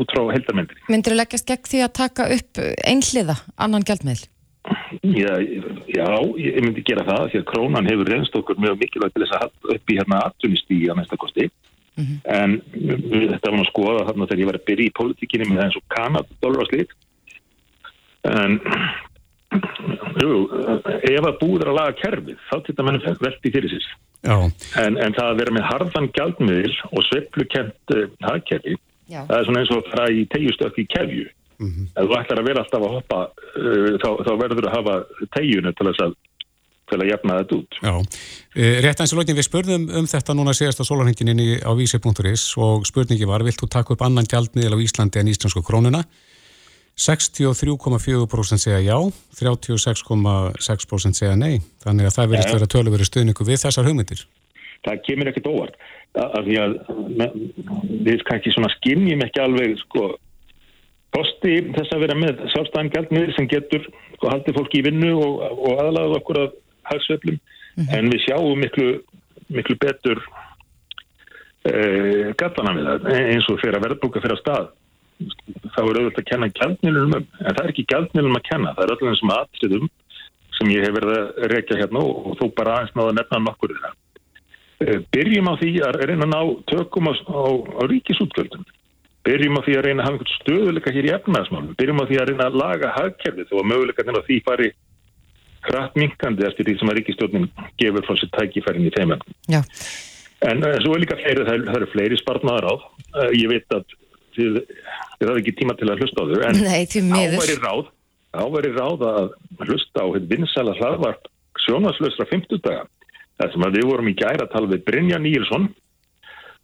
[0.00, 0.78] út frá heldarmyndri.
[0.88, 4.24] myndir þú leggjast gegn því að taka upp einhliða annan gjaldmiðl?
[5.00, 5.32] Já,
[5.88, 9.36] já, ég myndi gera það því að krónan hefur reynst okkur mjög mikilvægt til þess
[9.38, 11.46] að upp í hérna atvinnistígi á næsta kosti.
[12.24, 15.48] En við- þetta var nú að skoða þarna þegar ég var að byrja í pólitíkinni
[15.48, 16.92] með eins og Kanad, dólar og slít.
[18.24, 18.60] En
[20.20, 20.36] jú,
[21.10, 23.90] ef að búið er að laga kerfið, þá til þetta menn velti fyrir sér.
[24.20, 24.36] Já,
[24.84, 28.74] En, en það að vera með harðan gjaldmiðil og sveiflukent uh, hagkerfi,
[29.08, 29.22] Já.
[29.26, 31.28] það er svona eins og að fara í tegjustökk í kefju.
[31.60, 34.98] Ef þú ætlar að vera alltaf að hoppa, uh, þá, þá verður að hafa
[35.36, 36.14] tegjunu til þess að,
[36.90, 37.80] til að jafna þetta út.
[37.80, 37.94] já.
[38.60, 42.44] Eh, Rétt aðeins í lokin við spurðum um þetta núna síðast á sólarhenginni á vísi.is
[42.60, 46.02] og spurningi var, vilt þú taka upp annan gjaldmiðil á Íslandi en íslensku krónuna?
[47.00, 48.96] 63,4% segja já,
[49.40, 51.62] 36,6% segja nei.
[51.84, 52.56] Þannig að það verðist Já.
[52.58, 54.24] vera töluveri stuðningu við þessar hugmyndir.
[54.84, 55.78] Það kemur ekkert óvart.
[56.10, 57.38] Að, að að
[58.04, 60.10] við kannski skinnjum ekki alveg sko
[61.14, 65.40] kosti þess að vera með sjálfstæðan gjaldmiðil sem getur sko, haldið fólki í vinnu og,
[65.56, 66.52] og aðlaðið okkur að
[66.90, 67.38] hagsveiflum
[67.96, 68.88] en við sjáum miklu,
[69.50, 70.20] miklu betur
[71.66, 74.68] uh, gallana við það eins og fyrir að verðbúka fyrir að stað
[75.70, 78.84] þá er auðvitað að kenna gjaldmiðlunum um en það er ekki gjaldmiðlunum að kenna það
[78.86, 79.90] er öllum þessum atriðum
[80.58, 83.74] sem ég hef verið að rekja hérna og, þú bara aðeins náða að nefna nokkur
[83.74, 83.92] þeirra
[84.80, 88.62] Eh, byrjum á því að reyna að ná tökum á, á, á ríkisútgjöldum
[89.28, 92.16] byrjum á því að reyna að hafa einhvern stöðuleika hér í efnaðasmálum, byrjum á því
[92.16, 94.70] að reyna að laga hagkerfið og að möguleikarnir á því fari
[95.68, 97.50] hratt minkandi eftir því sem að ríkistjórnin
[97.82, 99.12] gefur frá sér tækifærin í þeim.
[99.52, 99.60] Já.
[100.48, 102.74] En uh, svo er líka fleiri, það, það eru fleiri spartnaðar á.
[103.12, 103.84] Uh, ég veit að
[104.36, 104.60] þið,
[105.20, 107.36] hafði ekki tíma til að hlusta á þau, en Nei, því miður.
[107.40, 107.90] áværi ráð,
[108.30, 109.28] áværi ráð að
[109.66, 111.30] hlusta á hitt vinsæla hlaðvarp
[111.64, 112.88] sjónaslausra 50 daga.
[113.40, 115.70] Það sem að við vorum í gæra að tala við Brynja Níelsson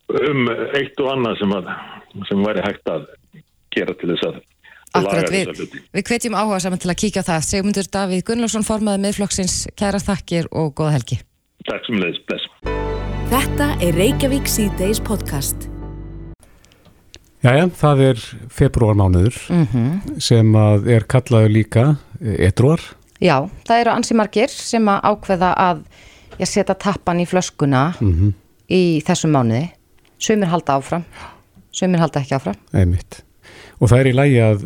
[0.07, 1.71] um eitt og annað sem, að,
[2.29, 3.09] sem væri hægt að
[3.75, 4.45] gera til þess að
[4.97, 7.47] Akkurat, við, við hvetjum áhuga saman til að kíkja á það.
[7.51, 11.21] Sigmundur Davíð Gunnlaugsson formaði miðflokksins, kæra þakkir og góða helgi.
[11.69, 12.49] Takk sem leiðis, bless.
[13.33, 15.69] Þetta er Reykjavík C-Days podcast.
[17.47, 19.37] Jæja, það er februarmánuður
[20.23, 21.85] sem að er kallaður líka
[22.19, 22.83] edruar.
[23.23, 25.85] Já, það eru ansi margir sem að ákveða að
[26.41, 27.85] ég setja tappan í flöskuna
[28.67, 29.69] í þessum mánuði.
[30.19, 31.07] Sumir halda áfram,
[31.71, 32.59] sumir halda ekki áfram.
[32.75, 33.23] Einmitt.
[33.79, 34.63] Og það er í lægi að,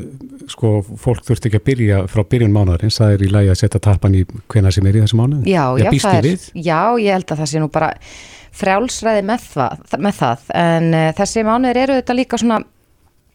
[0.49, 3.81] sko, fólk þurft ekki að byrja frá byrjun mánuðarins, það er í lægi að setja
[3.91, 5.51] tappan í hvena sem er í þessu mánuði.
[5.51, 7.91] Já, já, er, já, ég held að það sé nú bara
[8.57, 10.47] frjálsræði með það, með það.
[10.61, 12.61] en uh, þessi mánuðir eru þetta líka svona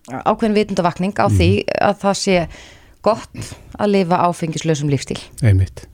[0.05, 1.49] ákveðin vitundavakning á því
[1.81, 2.35] að það sé
[3.05, 5.19] gott að lifa áfengislausum lífstíl.
[5.45, 5.85] Einmitt.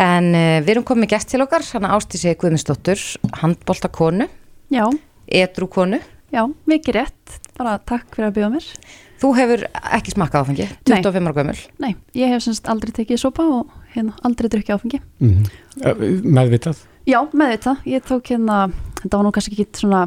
[0.00, 3.00] En uh, við erum komið gæst til okkar, hann Ástísi Guðmundsdóttur,
[3.42, 4.28] handbóltakonu,
[4.72, 4.84] Já,
[5.28, 6.00] edru konu.
[6.32, 7.34] já, mikið rétt.
[7.54, 8.68] Bara takk fyrir að bjóða mér.
[9.22, 9.60] Þú hefur
[9.94, 11.60] ekki smakkað áfengi, 25 ára gömul.
[11.80, 15.00] Nei, ég hef semst aldrei tekið sopa og hérna aldrei drukkið áfengi.
[15.22, 15.46] Mm
[16.34, 16.82] Meðvitað?
[17.08, 17.76] Já, með þetta.
[17.88, 18.58] Ég tók hérna,
[19.02, 20.04] þetta var nú kannski ekki svona,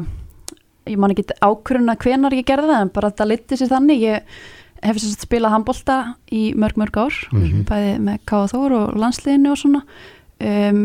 [0.88, 4.06] ég man ekki ákvöruna hvenar ég gerði það, en bara þetta liti sér þannig.
[4.06, 4.38] Ég
[4.82, 5.98] hef semst spilað handbólta
[6.34, 7.20] í mörg, mörg ár,
[7.68, 9.84] bæði með Káða Þór og landsliðinu og svona.
[10.38, 10.82] Um,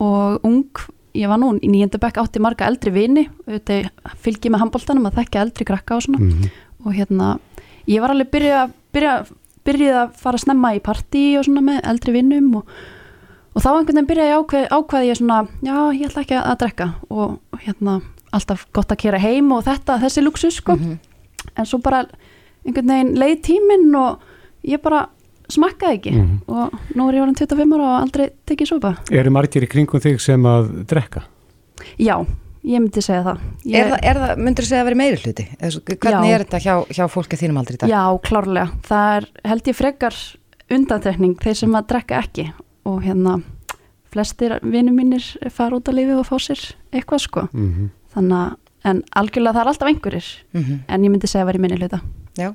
[0.00, 3.90] og ung, ég var nú í nýjöndabæk átti marga eldri vini, auðvitað
[4.24, 6.22] fylgi með handbóltanum að þekka eldri krakka og svona.
[6.24, 6.52] Mm
[6.84, 7.38] og hérna,
[7.88, 9.14] ég var alveg byrjuð að byrja,
[9.64, 12.74] byrjuð að fara að snemma í partí og svona með eldri vinnum og,
[13.54, 16.58] og þá einhvern veginn byrjaði ég ákveð, ákveði ég svona, já, ég ætla ekki að
[16.64, 18.00] drekka og, hérna,
[18.34, 20.74] alltaf gott að kera heim og þetta, þessi luxus sko,
[21.54, 22.04] en svo bara
[22.66, 24.18] einhvern veginn leið tíminn og
[24.66, 25.06] ég bara
[25.52, 26.38] smakkaði ekki Mhm.
[26.48, 28.96] og nú er ég orðin 25 ára og aldrei tekið sopa.
[29.12, 31.22] Eru margir í kringum þig sem að drekka?
[32.00, 32.24] Já,
[32.64, 33.38] ég myndi segja það.
[33.66, 35.44] Ég, Er það, er það myndur þú segja að vera meiri hluti?
[35.60, 36.34] Hvernig Já.
[36.34, 37.90] er þetta hjá, hjá fólki þínum aldrei í dag?
[37.90, 38.70] Já, klárlega.
[38.88, 40.14] Það er held ég frekar
[40.70, 42.46] undantekning þeir sem að drekka ekki
[42.84, 43.38] og hérna
[44.14, 46.60] flestir vinnum mínir fara út á lífi og fá sér
[46.92, 47.48] eitthvað sko.
[47.52, 48.50] Mm Þannig að,
[48.84, 50.74] en algjörlega það er alltaf einhverjir Mhm.
[50.88, 52.00] en ég myndi segja að vera í minni hluta.
[52.38, 52.54] Já.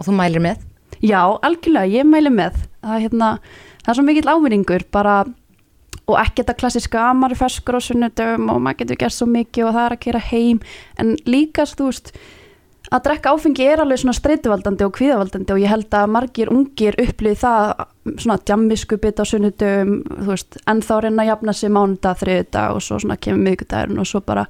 [0.00, 0.56] Og þú mælir með?
[1.00, 2.54] Já, algjörlega, ég mæli með.
[2.82, 3.38] Það, er hérna,
[3.84, 5.24] það er svo mikill ávinningur bara
[6.08, 9.74] og ekki þetta klassiska amari ferskur á sunnudöfum og maður getur gert svo mikið og
[9.74, 10.60] það er að gera heim
[10.98, 12.12] en líka, þú veist
[12.92, 16.98] að drekka áfengi er alveg svona streytuvaldandi og kvíðavaldandi og ég held að margir ungir
[17.02, 17.84] upplýði það
[18.22, 22.84] svona djammiskupið á sunnudöfum, þú veist en þá reyna að jafna sig mánudag, þriðudag og
[22.86, 24.46] svo svona kemur miðgudagurinn og svo bara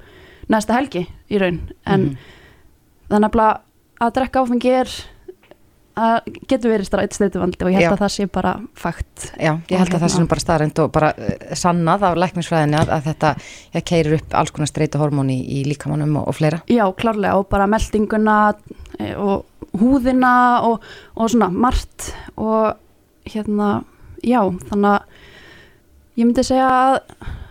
[0.53, 1.61] næsta helgi í raun.
[1.89, 2.11] En
[3.09, 3.63] þannig að
[3.97, 4.91] að drekka áfengi er
[6.47, 7.91] getur verið strætt streytuvandi og ég held Já.
[7.95, 10.81] að það sé bara fakt Já, ég held að það hérna- sé nú bara staðrænt
[10.83, 13.31] og bara uh, sannað af læknisfræðinni að, að þetta
[13.73, 16.61] ja, keirir upp alls konar streytu hormóni í, í líkamannum og, og fleira.
[16.69, 18.37] Já, klárlega og bara meldinguna
[18.99, 19.45] eh, og
[19.77, 20.33] húðina
[20.67, 20.85] og,
[21.17, 22.77] og svona margt og
[23.27, 23.81] hérna,
[24.23, 25.17] já, þannig að
[26.17, 26.99] ég myndi segja að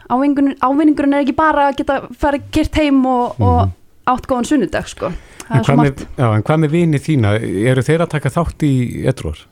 [0.07, 3.75] ávinningurinn, ávinningurinn er ekki bara að geta farið gyrt heim og, og átt
[4.31, 5.13] góðan sunnudag, sko.
[5.47, 7.37] En hvað, með, já, en hvað með vini þína?
[7.71, 8.75] Eru þeir að taka þátt í
[9.07, 9.45] edruar?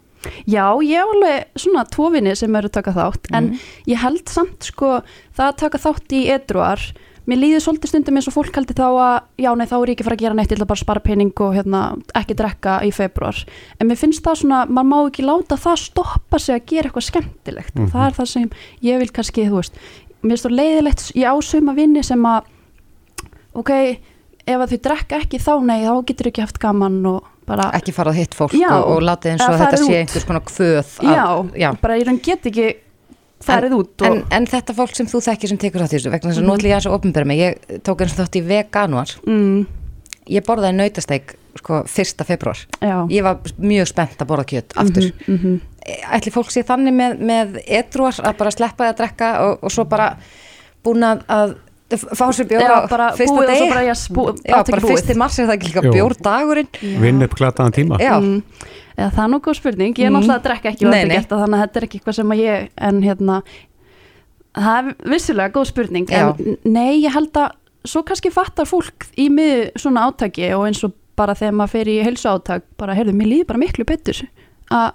[0.48, 3.50] Já, ég hef alveg svona tvo vini sem eru að taka þátt, en
[3.90, 5.00] ég held samt sko
[5.36, 6.84] það að taka þátt í edruar,
[7.28, 9.94] mér líður svolítið stundum eins og fólk heldur þá að, já nei þá er ég
[9.94, 11.82] ekki að fara að gera neitt, ég ætla bara að spara pening og hérna,
[12.20, 13.42] ekki drekka í februar.
[13.80, 17.06] En mér finnst það svona, maður má ekki láta það stoppa sig að gera eitthvað
[17.08, 17.78] skemmtilegt.
[17.80, 18.50] Það er það sem
[18.84, 19.80] ég vil kannski, þú veist,
[20.20, 22.50] mér finnst það leiðilegt, ég ásuma vini sem að,
[23.60, 23.72] ok,
[24.46, 27.92] ef að þau drekka ekki þá nei, þá getur ekki haft gaman og bara Ekki
[27.96, 30.80] farað hitt fólk Já, og, og látið eins og þetta sé einhvers konar kvöð.
[30.80, 31.26] að- já,
[31.60, 31.70] já.
[31.80, 32.68] bara ég get ekki
[33.44, 36.12] farið út og, En, en þetta fólk sem þú þekkir sem tekur þátt í þessu,
[36.14, 38.44] vegna þess að nú ætlum ég að opinbera mig, ég tók eins og þátt í
[38.48, 39.66] veganuar, mm,
[40.32, 42.58] ég borðaði nautasteik sko fyrsta februar.
[42.80, 45.12] já Ég var mjög spennt að borða kjöt aftur.
[45.28, 45.60] mm -hmm.
[46.16, 49.70] Ætli fólk sé þannig með, með edruar að bara sleppa það að drekka og, og
[49.70, 50.16] svo bara
[50.82, 51.56] búin að, að
[51.90, 53.68] fá sér bjór Já, á bara fyrsta degi.
[53.68, 55.92] bara, yes, bú- Já, bara fyrsti mars er það ekki líka Jú.
[55.92, 56.68] bjórdagurinn.
[57.00, 57.98] Vinn upp glataðan tíma?
[58.00, 58.42] Já, mm,
[58.98, 60.16] eða það er nú góð spurning ég er Mm.
[60.16, 61.16] náttúrulega að drekka ekki Nei, þetta nei.
[61.16, 63.42] gert það þannig að þetta er ekki eitthvað sem að ég en hérna
[64.54, 66.34] það er vissulega góð spurning Já.
[66.38, 67.50] en nei, ég held að
[67.84, 71.84] svo kannski fattar fólk í mið svona átaki og eins og bara þegar maður fer
[71.86, 74.22] í heilsu átak bara, heyrðu, mér líður bara miklu betur
[74.70, 74.92] að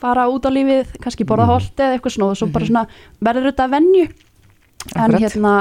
[0.00, 1.52] fara út á lífið kannski borða Mm.
[1.54, 2.86] holti eða eitthvað svona og svo bara svona
[3.22, 4.08] verður þetta að venju
[4.96, 5.54] en hérna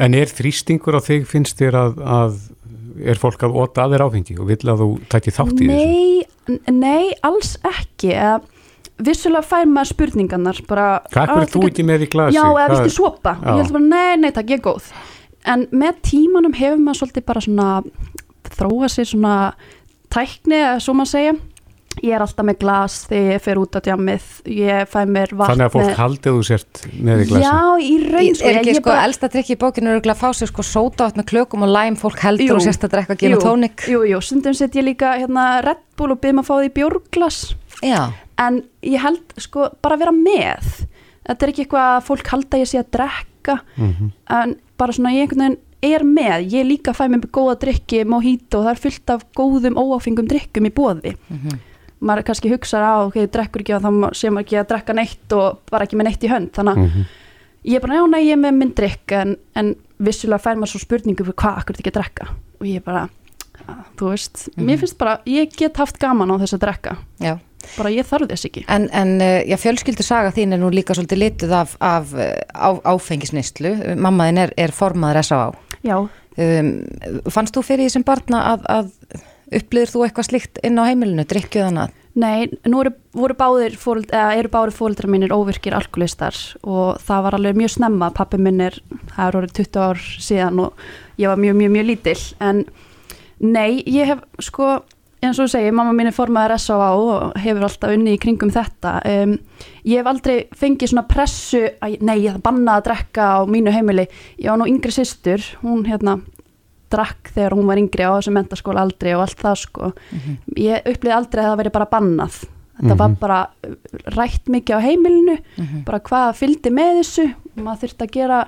[0.00, 2.38] En er þrýstingur á þig finnst þér að, að
[3.10, 5.90] er fólk að ota að þér áfengi og vill að þú tæti þátt í þessu?
[6.48, 8.38] Nei, nei, alls ekki eða,
[9.00, 12.36] vissulega fær maður spurningarnar bara, Hvað "Ah, er þú ekki með í glasi?
[12.38, 13.36] Já, eða viltu sopa?
[13.42, 13.50] Já.
[13.50, 14.90] Ég held bara, nei, nei, takk, ég er góð
[15.48, 17.68] en með tímanum hefur maður svolítið bara svona
[18.56, 19.34] þróa sér svona
[20.12, 21.34] tækni, eða svo maður segja
[22.02, 24.28] ég er alltaf með glas þegar ég fer út á djammið.
[24.56, 27.44] Ég fæ mér vatn Þannig að fólk haldið þú sért með í glasi?
[27.44, 30.50] Já, í raun er ekki ég sko elsta drikki í bókinu örgulega að fá sér
[30.52, 32.58] sko sótavat með klökum og læm fólk heldur Jú.
[32.58, 35.82] og sérst að drekka gin og tónik Jú, jú, stundum set ég líka hérna Red
[35.96, 37.40] Bull og byrjum að fá því bjórglas.
[37.84, 38.02] Já,
[38.40, 40.70] en ég held sko bara að vera með.
[41.28, 43.60] Þetta er ekki eitthvað að fólk halda ég sé að drekka.
[43.76, 44.12] Mhm.
[44.28, 46.50] en bara svona ég einhvern veginn er með.
[46.52, 50.68] Ég líka fæ mér góða drikki mojito og það er fullt af góðum óáfengum drikkum
[50.68, 51.14] í bóði
[52.00, 55.34] maður kannski hugsar á, ok, drekkur ekki og þá sé maður ekki að drekka neitt
[55.36, 56.50] og bara ekki með neitt í hönd.
[56.56, 57.04] Þannig að Mhm.
[57.64, 60.72] ég er bara, já, nei, ég er með minn drikk en, en vissulega fær maður
[60.74, 62.28] svo spurningu fyrir hvað akkur ekki að drekka.
[62.60, 63.02] Og ég er bara,
[63.68, 66.96] að, þú veist mér finnst bara, ég get haft gaman á þess að drekka.
[67.20, 67.38] Já.
[67.76, 68.64] Bara ég þarf þess ekki.
[68.72, 72.40] En, en eh, já, fjölskyldu saga þín er nú líka svolítið litið af, af eh,
[72.56, 73.74] á, áfengisnistlu.
[74.00, 75.52] Mammaðin er, er formaður S.A.A.
[75.84, 76.08] já,
[76.40, 76.86] Um,
[77.28, 78.90] fannst þú fyrir því sem barna að, að
[79.50, 81.96] upplýðir þú eitthvað slíkt inn á heimilinu, drikkjuð hann að?
[82.18, 82.92] nei, nú eru,
[83.38, 83.76] báðir
[84.10, 86.36] eða eru báðir fóreldrar mínir óvirkir alkoholistar
[86.66, 88.78] og það var alveg mjög snemma, pappi minn er
[89.14, 90.86] það er orðið 20 ár síðan og
[91.20, 92.64] ég var mjög, mjög, mjög lítill en
[93.38, 94.80] nei, ég hef sko
[95.20, 96.90] eins og þú segir, mamma mín er formaður S.A.A.
[96.96, 99.36] og hefur alltaf unni í kringum þetta um,
[99.84, 103.74] ég hef aldrei fengið svona pressu að, nei, ég það bannað að drekka á mínu
[103.74, 104.08] heimili,
[104.40, 106.18] ég var nú yngri systur hún hérna
[106.92, 109.90] drakk þegar hún var yngri á þessu mentaskóla aldrei og allt það sko.
[110.56, 112.40] Ég upplýði aldrei að það veri bara bannað.
[112.80, 113.74] Þetta var bara uh,
[114.16, 115.36] rætt mikið á heimilinu
[115.84, 117.26] bara hvað fylgdi með þessu
[117.60, 118.38] maður þurfti að gera,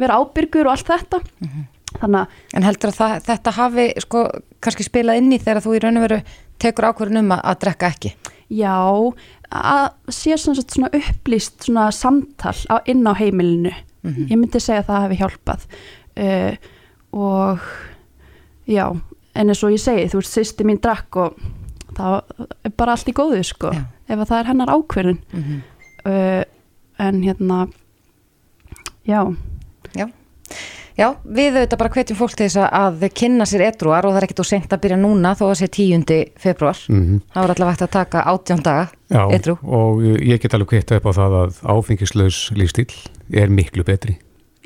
[0.00, 1.20] vera ábyrgur og allt þetta.
[2.00, 4.24] Þannig að En heldur að það, þetta hafi sko
[4.64, 6.20] kannski spilað inn í þegar þú í raun og veru
[6.62, 8.14] tekur ákvörðun um að, að drekka ekki?
[8.52, 8.76] Já,
[9.52, 13.72] að sé svona upplýst svona samtal á, inn á heimilinu.
[14.28, 15.66] Ég myndi segja að það hefði hjálpað.
[16.22, 16.54] Uh,
[17.12, 17.66] og
[18.68, 18.86] já,
[19.34, 21.36] en eins og ég segi, þú veist, sýsti mín drakk og
[21.96, 22.22] það
[22.64, 23.72] er bara allt í góðu, sko.
[23.72, 23.84] Já.
[24.08, 25.18] Ef að það er hennar ákverðin.
[26.06, 26.42] uh,
[26.98, 27.68] en hérna,
[29.06, 29.22] já,
[29.96, 30.06] Já.
[30.96, 34.16] Já, við auðvitað bara hvetjum fólk til þess að- að kynna sér edruar og það
[34.20, 36.32] er ekkert úr sent að byrja núna þó að sé 10.
[36.36, 36.76] februar.
[36.88, 37.20] Mhm.
[37.32, 39.58] Það var allavega hægt að taka 18 daga Já, edru.
[39.64, 42.92] og uh, ég get alveg kvitta upp á það að áfengislaus lífstíl
[43.32, 44.18] er miklu betri.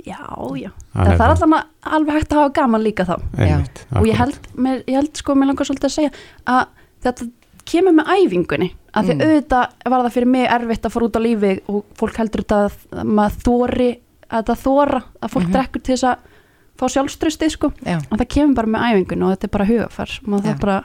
[0.07, 0.21] Já,
[0.61, 0.71] já.
[0.93, 1.33] Það, það er það.
[1.33, 3.17] alltaf alveg hægt að hafa gaman líka þá.
[3.37, 6.15] Einmitt, og ég held, mér, ég held sko, mér langar svolítið að segja
[6.57, 6.65] að
[7.07, 7.29] þetta
[7.67, 11.21] kemur með æfingunni að því auðvitað var það fyrir mig erfitt að fara út á
[11.27, 13.89] lífið og fólk heldur þetta að maður þóri
[14.27, 16.35] að þetta þóra, að fólk drekkur til þess að
[16.77, 17.97] fá sjálfströsti sko Já.
[17.99, 20.77] en það kemur bara með æfingunni og þetta er bara hugafar maður það bara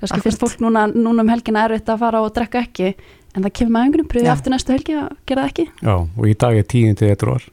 [0.00, 2.92] kannski finnst fólk núna, núna um helgina erfitt að fara og drekka ekki
[3.34, 6.28] en það kemur með æfingunni, pröfið aftur næstu helgi að gera það ekki Já, og
[6.30, 7.48] í dag er tíundi edruar.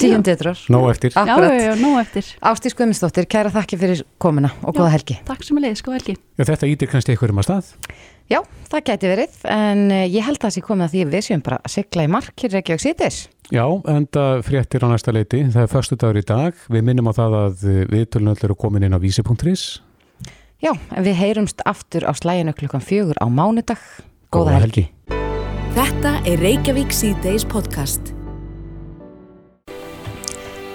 [0.00, 0.30] 10.
[0.34, 0.58] edruar.
[0.72, 1.12] Nó eftir.
[1.14, 1.50] já, Akkurat.
[1.52, 4.80] já, já, nóg eftir Ástís Guðmundsdóttir, kæra þakki fyrir komuna og Já.
[4.80, 5.18] góða helgi.
[5.28, 7.74] takk sem er leið, sko helgi Já, þetta ítir kannski einhverjum að stað.
[8.30, 8.38] Já,
[8.70, 11.24] það gæti verið, en eh, ég held að það sé komið að því að við
[11.26, 13.16] séum bara að sigla í markir Reykjavík sítis.
[13.50, 15.40] Já, enda fréttir á næsta leiti.
[15.50, 16.54] Það er förstu dagur í dag.
[16.70, 19.82] Við minnum á það að uh, viðtölunöll eru komin inn á vísi.is.
[20.62, 23.82] Já, en við heyrumst aftur á slæginu klukkan fjögur á mánudag.
[24.30, 24.86] Góða helgi.
[25.74, 28.14] Þetta er Reykjavík C-Days podcast.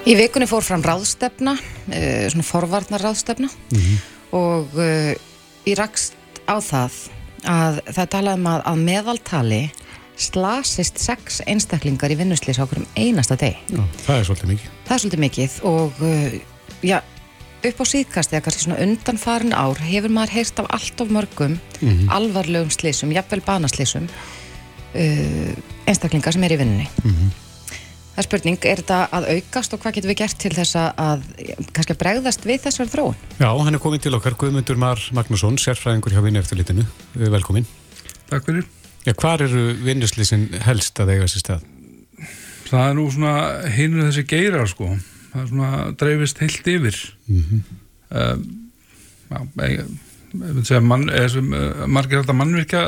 [0.06, 3.48] Í vikunni fór fram ráðstefna, uh, svona forvarnar ráðstefna
[4.38, 5.16] og uh,
[5.66, 6.14] ég rakst
[6.46, 6.98] á það
[7.50, 9.60] að það talaði um að, að meðaltali
[10.16, 13.58] slasist sex einstaklingar í vinnuslýs á hverjum einasta deg.
[13.66, 14.76] Já, það er svolítið mikið.
[14.86, 16.36] Það er svolítið mikið og uh,
[16.86, 16.98] já,
[17.72, 21.58] upp á síðkast eða kannski svona undanfarin ár hefur maður heyrt af allt of mörgum
[22.14, 25.52] alvarlegum slísum, jafnvel banaslísum uh,
[25.90, 26.88] einstaklingar sem er í vinnunni.
[28.16, 31.02] Það er spurning, er þetta að aukast og hvað getum við gert til þess að,
[31.04, 31.24] að
[31.76, 33.18] kannski að bregðast við þessar þróun?
[33.42, 36.86] Já, hann er komin til okkar Guðmundur Mar Magnússon, sérfræðingur hjá vinni eftirlitinu.
[37.20, 37.68] Velkomin.
[38.30, 38.70] Takk fyrir.
[39.04, 41.68] Já, hvar eru vinnuslýsin helst að eiga sér stað?
[42.70, 43.34] Það er nú svona
[43.76, 44.88] hinu þessi geirar sko.
[45.34, 47.02] Það er svona dreifist heilt yfir.
[47.28, 47.66] Mm
[49.30, 49.80] já, ég,
[50.36, 52.84] ég vil segja mann, eða sem uh, margir alltaf mannvirkja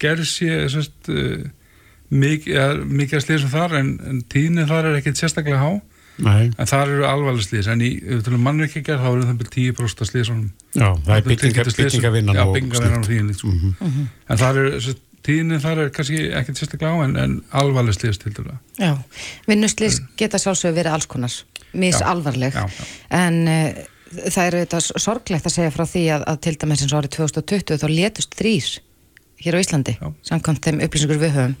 [0.00, 1.42] gerð sé sérst, uh,
[2.10, 2.58] mikið,
[3.20, 5.70] að slýsum þar en, en tíðni þar er ekkit sérstaklega há
[6.20, 6.50] Nei.
[6.50, 9.38] en þar eru alvarlega slýs en í ef við tölum mannvirkja gerð þá eru það
[9.42, 13.30] byrjum 10% að slýsunum Já, það er bygginga, byggingavinnan og byggingavinnan og slíkt.
[13.30, 14.02] því sko.
[14.34, 18.20] en þar er sérst, tíðni þar er kannski ekkit sérstaklega á en, en alvarlega slýs
[18.20, 18.92] til dæla Já,
[19.48, 21.38] vinnuslýs geta sjálfsögur verið alls konar,
[21.72, 22.90] mis Já, alvarleg já, já.
[23.22, 23.80] en uh,
[24.26, 27.16] það er auðvitað sorglegt að segja frá því að, að til dæmis eins og árið
[27.20, 28.70] 2020 þá létust þrýr
[29.44, 30.08] hér á Íslandi Já.
[30.30, 31.54] Samkvæmt þeim upplýsingur við höfum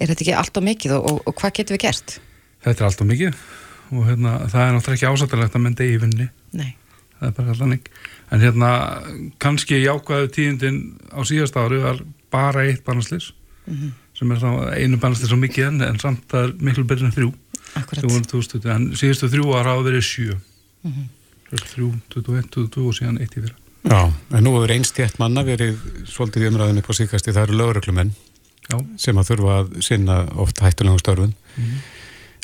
[0.00, 2.18] er þetta ekki allt og mikið og, og, og hvað getum við gert?
[2.66, 3.38] Þetta er alltaf mikið
[3.94, 6.70] og hérna, það er náttúrulega ekki ásættilegt að mynda í vinni, Nei,
[7.18, 7.90] það er bara þannig.
[8.34, 8.70] En hérna,
[9.42, 10.80] kannski jákvæðu tíðindin
[11.14, 12.00] á síðast ári var
[12.34, 13.30] bara eitt barnaslis,
[14.16, 17.30] sem er einu barnaslis á mikið en, en samt það er miklu en þrjú,
[17.78, 20.40] akkurat sem voru 2020, en síðustu þrjú ára hafa verið sjö.
[21.46, 23.65] Þrjú, 21, 22 og síðan eitt í fyrra.
[23.86, 24.00] Já,
[24.34, 25.76] en nú hefur einstjætt manna verið
[26.10, 28.14] svolítið í umræðinu på síkasti, það eru lögreglumenn
[28.66, 31.36] Já, sem að þurfa að sinna oft hættulegum störfun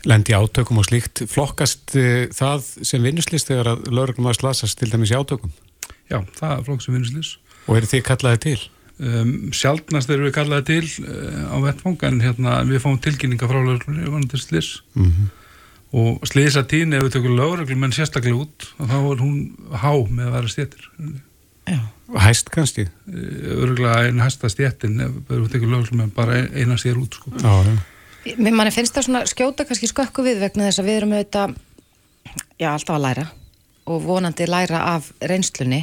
[0.06, 1.24] lendi í átökum og slíkt.
[1.30, 5.52] Flokkast uh, það sem vinnuslist þegar að lögreglum að slasast til dæmis í átökum?
[6.10, 7.36] Já, það er flokk sem vinnuslis.
[7.66, 8.56] og eru þið kallaði til?
[9.02, 13.58] Um, sjaldnast erum við kallaði til uh, á vettfang en hérna, við fáum tilkynninga frá
[13.58, 15.30] lögreglunni vanandi slis Mm
[15.92, 19.36] og slisa tíni ef við tökum lögreglum en sérstaklega út og þá er hún
[19.76, 21.10] há með að vera stjættir Já,
[22.12, 22.86] Hæst kannski?
[23.08, 24.98] Örgulega einn hæsta stjættin
[26.14, 27.30] bara eina sér út sko.
[27.38, 27.78] Já, já
[28.38, 31.54] Mér manni finnst það svona skjóta kannski skökku við vegna þess að við erum auðvitað
[32.60, 33.24] já, alltaf að læra
[33.90, 35.80] og vonandi læra af reynslunni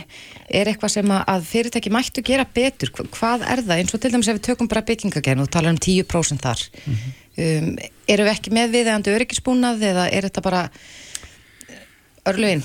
[0.47, 4.30] er eitthvað sem að fyrirtæki mættu gera betur, hvað er það eins og til dæmis
[4.32, 7.11] ef við tökum bara byggingagern og tala um 10% þar mm -hmm.
[7.43, 7.75] um,
[8.07, 10.69] eru við ekki með viðegandi öryggisbúnað eða er þetta bara
[12.28, 12.63] örlugin,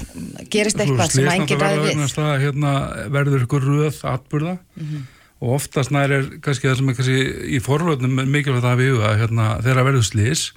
[0.50, 2.04] gerist eitthvað sem að enginn ræði við?
[2.14, 2.72] það, hérna,
[3.14, 5.06] verður ykkur röð atbyrða mm -hmm.
[5.40, 7.20] og oftast nær er kannski það sem er kannski
[7.56, 10.52] í forvöldnum mikilvægt að við að hérna, þeirra verður slís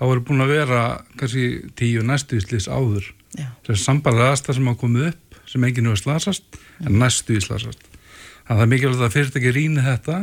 [0.00, 0.82] þá eru búin að vera
[1.20, 1.46] kannski
[1.76, 3.12] tíu næstu slís áður.
[3.66, 6.86] Þessi sambarlega aðstæð sem hafa komið upp sem enginn hefur slasast mm.
[6.86, 7.82] en næstu í slasast.
[8.48, 10.16] Þannig að það er mikilvægt að fyrirtæki rýni þetta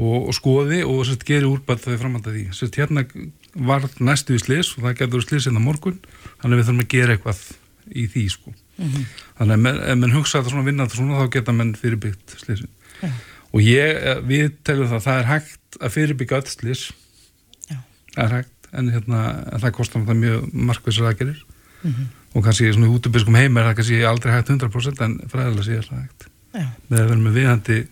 [0.00, 3.06] og, og skoði og sett, geri úrbætt þegar framhanda því sett, hérna
[3.54, 5.98] var næstu í slis og það getur slis inn á morgun
[6.40, 7.40] þannig að við þurfum að gera eitthvað
[7.90, 8.52] í því sko.
[8.52, 9.04] mm -hmm.
[9.38, 12.70] þannig að ef mann hugsa þetta svona vinnað svona þá geta mann fyrirbyggt slisin
[13.02, 13.14] yeah.
[13.52, 16.82] og ég, eh, við teljum það það er hægt að fyrirbyggja öll slis
[17.70, 17.82] yeah.
[18.14, 19.20] það er hægt en hérna,
[19.58, 21.44] það kostar það mjög markvæsar aðgerir
[21.82, 22.06] mm -hmm.
[22.34, 25.82] og kannski svona í útubiskum heim er það kannski aldrei hægt 100% en fræðilega sé
[25.88, 26.66] það hægt Já.
[26.88, 27.86] með að vera með viðhandi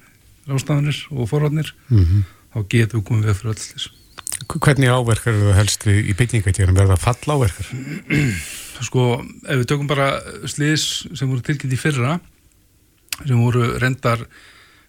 [0.46, 2.22] rástafanir og forvarnir mm -hmm.
[2.54, 3.97] þá getum við komið við fyrir öll
[4.48, 6.76] Hvernig áverkar eru það helst í byggingatjærum?
[6.78, 7.72] Verða það fall áverkar?
[8.88, 9.04] Sko,
[9.44, 10.08] ef við tökum bara
[10.48, 12.18] slís sem voru tilkynnt í fyrra
[13.24, 14.22] sem voru rendar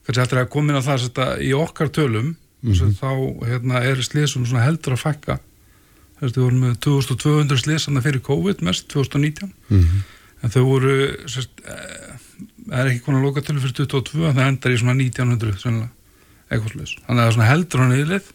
[0.06, 2.96] kannski alltaf að komin á það í okkar tölum mm -hmm.
[3.00, 3.12] þá
[3.50, 5.40] hérna, er slísum heldur að fækka
[6.20, 10.02] Við vorum með 2200 slisanna fyrir COVID mest 2019 mm -hmm.
[10.44, 15.58] en þau voru eh, er ekki konar lokatölu fyrir 2022 það endar í svona 1900
[15.60, 15.90] sannlega,
[16.52, 18.26] eitthvað þannig að það er svona heldur á niðurlið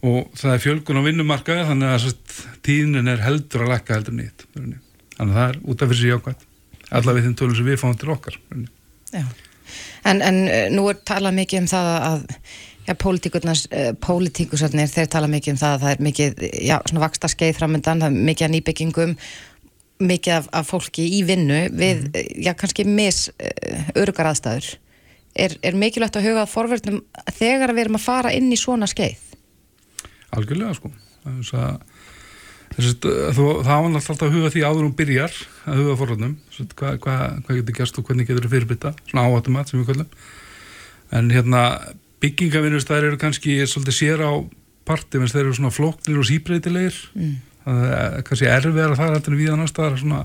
[0.00, 4.46] og það er fjölgun á vinnumarkaði þannig að tíðnin er heldur að lekka heldur nýtt
[4.54, 4.80] þannig
[5.20, 6.46] að það er út af fyrir sig ákvæmt
[7.00, 8.38] allaveg þeim tölum sem við fáum til okkar
[9.12, 12.26] en, en eh, nú er talað mikið um það að
[12.88, 17.56] eh, pólitíkusarnir, þeir tala mikið um það að það er mikið, já, svona vaksta skeið
[17.60, 19.16] framöndan, það er mikið að nýbyggingum,
[20.10, 22.30] mikið af, af fólki í vinnu við, mm.
[22.46, 23.26] já, kannski mis
[23.92, 24.72] örugar aðstæður.
[25.38, 27.02] Er, er mikilvægt að huga að forverðnum
[27.36, 29.29] þegar við erum að fara inn í svona skeið?
[30.36, 30.92] Algjörlega, sko.
[32.76, 35.34] Það án alltaf að huga því áður um byrjar
[35.66, 36.36] að huga forverðnum,
[36.78, 37.16] hvað hva,
[37.46, 40.14] hva getur gerst og hvernig getur það fyrirbytta, svona áhættum að sem við kallum.
[41.18, 41.64] En hérna,
[42.22, 44.32] byggingavinnustæðir eru kannski svolítið sér á
[44.88, 47.34] parti menn þeir eru svona flóknir og síbreytilegir mm.
[47.64, 50.20] það er kannski erfiðar að það er alltaf við annar staðar svona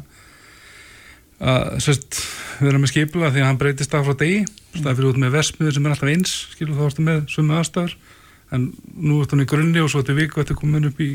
[1.45, 2.19] að sérst
[2.63, 4.51] erum með skipula því að hann breytist af frá degi mm.
[4.79, 7.97] staðið fyrir út með vesmiður sem er alltaf eins skilu þá ertu með svömmu aðstæður
[8.55, 11.11] en nú ertu hann í grunni og svo ertu viku eftir komin upp í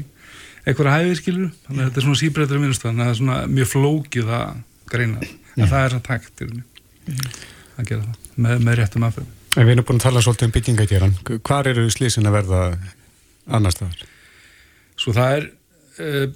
[0.67, 3.39] einhverja hæðir skilu þannig að þetta er svona síbreytileg vinnustæð þannig að það er svona
[3.59, 4.49] mjög flókið að
[4.93, 5.19] greina
[5.57, 9.87] en það er svona takt að gera það með, með réttum aðferð En við erum
[9.89, 11.17] búin að tala svolítið um byggingatýran.
[11.43, 12.59] Hvar eru slísin að verða
[13.51, 14.05] annar staðar?
[15.01, 15.45] Svo það er,
[15.99, 16.27] eh,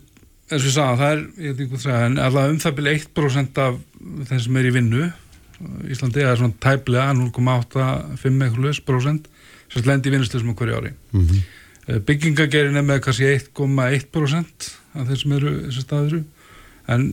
[0.50, 2.62] eins og ég sagði, það er, ég veit ekki hvað það er, en alveg um
[2.64, 3.74] það byrja 1% af
[4.30, 5.04] þeim sem er í vinnu.
[5.94, 9.30] Íslandi er svona tæplega 0,85%
[9.74, 10.94] sem lendi í vinnuslisum á hverju ári.
[11.12, 12.00] Mm -hmm.
[12.06, 16.22] Byggingagerin er með kannski 1,1% af þeim sem eru þessu staðuru
[16.92, 17.04] en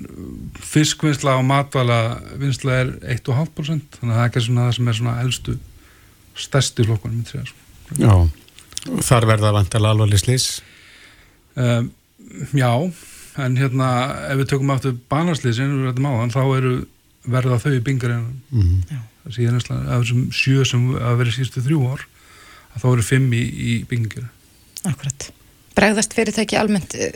[0.59, 1.99] fiskvinnsla og matvala
[2.39, 5.55] vinnsla er 1,5% þannig að það er ekki svona það sem er svona elstu
[6.41, 7.57] stærsti flokkunum sko.
[7.99, 8.16] Já,
[9.07, 10.47] þar verða vantala alvarleg slís
[11.55, 11.91] um,
[12.55, 12.72] Já,
[13.43, 13.89] en hérna
[14.32, 15.91] ef við tökum aftur banarslísin
[16.32, 16.76] þá eru
[17.28, 19.03] verða þau í bingar en mm -hmm.
[19.30, 22.07] síðan af þessum sjö sem að vera sístu þrjú ár
[22.78, 24.30] þá eru fimm í, í bingar
[24.88, 25.32] Akkurat
[25.78, 27.15] Bregðast fyrirtæki almennt eh,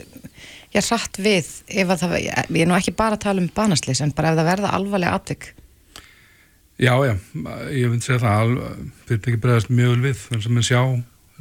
[0.72, 3.50] ég er satt við ef að það, ég er nú ekki bara að tala um
[3.56, 5.50] banarslís en bara ef það verða alvarlega atvik.
[6.76, 7.14] Já, já,
[7.72, 8.54] ég finnst að það
[9.08, 10.80] fyrirtæki bregðast mjög vel við þannig sem við sjá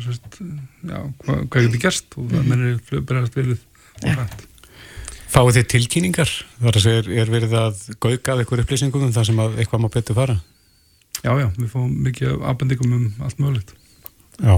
[0.05, 2.51] sérst, já, hvað, hvað getur gerst og það mm.
[2.51, 3.63] mennir bregðast vel við.
[4.01, 4.45] Og hægt
[5.35, 6.29] Fáið þið tilkýningar?
[6.61, 9.81] Þar að segja, er verið að gauga af einhver upplýsingum um það sem að eitthvað
[9.83, 10.35] má betur fara?
[11.25, 13.73] Já, já, við fáum mikið afbendingum um allt mögulegt
[14.41, 14.57] Já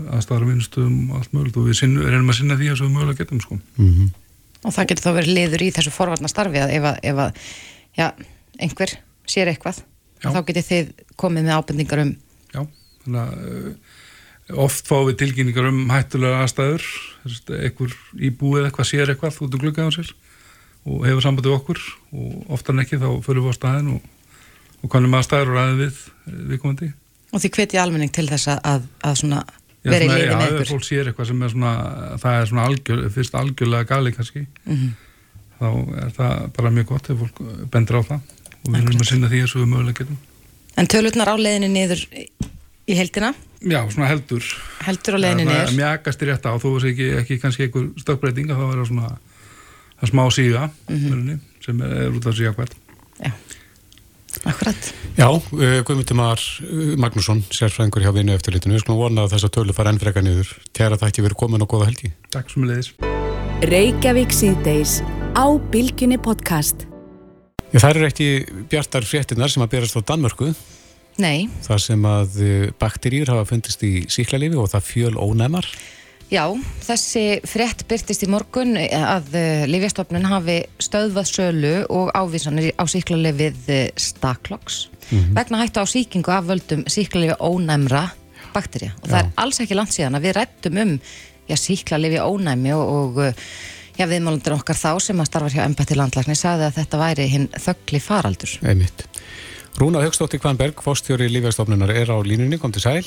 [0.00, 3.18] aðstæðar vinstuðum og allt mögulegt og við sinnu, reynum að sinna því að svo mögulega
[3.20, 3.58] getum sko.
[3.76, 4.10] mm -hmm.
[4.62, 7.32] Og það getur þá verið liður í þessu forvarnar starfi að ef að, ef að
[7.98, 8.12] já,
[8.58, 8.90] einhver
[9.26, 9.82] sér eitthvað
[10.22, 10.30] Já.
[10.30, 12.16] þá getið þið komið með ábendingar um
[12.54, 12.66] Já,
[13.04, 16.84] þannig að uh, oft fá við tilkynningar um hættulega aðstæður
[17.58, 20.14] einhver íbúið eitthvað sér eitthvað út um gluggaðan sér
[20.84, 21.78] og hefur sambandið okkur
[22.12, 24.00] og oftar en ekki þá fyrir við á staðin og,
[24.82, 25.96] og konum aðstæður og ræðið við
[26.50, 26.92] viðkomandi
[27.32, 29.44] Og því hvetið almenning til þess að, að svona
[29.82, 30.58] verið í liði með ykkur?
[30.58, 31.72] Já, ef fólk sér eitthvað sem er svona
[32.22, 34.92] það er svona algjör, fyrst algjörlega gali kannski mm -hmm.
[35.58, 35.68] þá
[36.04, 37.40] er það bara mjög gott ef fólk
[37.72, 38.20] bendur á það
[38.62, 40.20] og við erum að sinna því að svo við mögulega getum
[40.76, 42.04] En tölurnar á leðinu niður
[42.88, 43.32] í heldina?
[43.60, 44.46] Já, svona heldur.
[44.82, 45.74] Heldur á leðinu niður?
[45.76, 49.10] Mjagast í rétt á, þó er ekki, ekki kannski einhver stökkbreyting að það vera svona
[50.02, 51.40] að smá síga mm -hmm.
[51.64, 52.74] sem er, er út af síga hvert.
[53.20, 53.32] Já.
[54.48, 54.88] Akkurat.
[55.14, 58.74] Já, uh, Guðmundur Mar uh, Magnússon, sérfræðingur hjá vinnu eftirlitinu.
[58.74, 60.50] Við skulum vona að þessa tölu fara enn freka niður.
[60.74, 62.10] Það ekki verið komin og goða helgi.
[62.34, 62.92] Takk sem leiðis.
[63.70, 64.98] Reykjavík síðdeis
[65.38, 66.88] á Bilginni podcast.
[67.70, 68.28] Já, það eru ekki
[68.72, 70.50] bjartar fréttinar sem að berast á Danmörku.
[71.22, 71.46] Nei.
[71.62, 75.68] Það sem að uh, bakterýr hafa fundist í síklarlifi og það fjöl ónæmar.
[76.32, 76.46] Já,
[76.80, 83.68] þessi frétt byrtist í morgun að uh, Lífjastofnun hafi stöðvað sölu og ávísanir á síklarlefið
[83.68, 85.34] uh, Stakloks mm -hmm.
[85.36, 88.06] vegna hættu á síkingu af völdum síklarlefi ónæmra
[88.54, 89.12] bakterja og Já.
[89.12, 91.00] það er alls ekki langt síðan að við rættum um
[91.52, 93.34] síklarlefi ónæmi og, og
[93.98, 97.48] já, viðmálundur okkar þá sem að starfa hjá Embætti landlækni sagði að þetta væri hinn
[97.52, 98.58] þöggli faraldur.
[98.64, 99.04] Einmitt.
[99.76, 103.04] Rúna Högstóttir Kvanberg, fórstjóri Lífjastofnunar er á línunni, kom til sæl.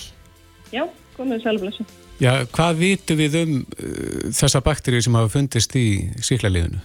[0.70, 0.86] Já,
[1.18, 2.05] komið sælblessu.
[2.22, 5.88] Já, hvað vitum við um uh, þessa bakterið sem hafa fundist í
[6.24, 6.84] síklarliðinu?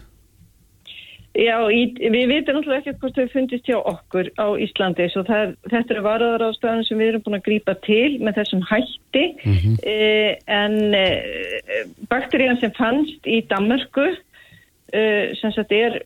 [1.39, 5.53] Já, í, við vitum náttúrulega ekki hvort þau fundist hjá okkur á Íslandi svo það,
[5.71, 9.55] þetta eru varaðar ástæðan sem við erum búin að grýpa til með þessum hætti mm
[9.61, 9.77] -hmm.
[9.93, 16.01] eh, en eh, bakterían sem fannst í Danmarku eh, sem sagt er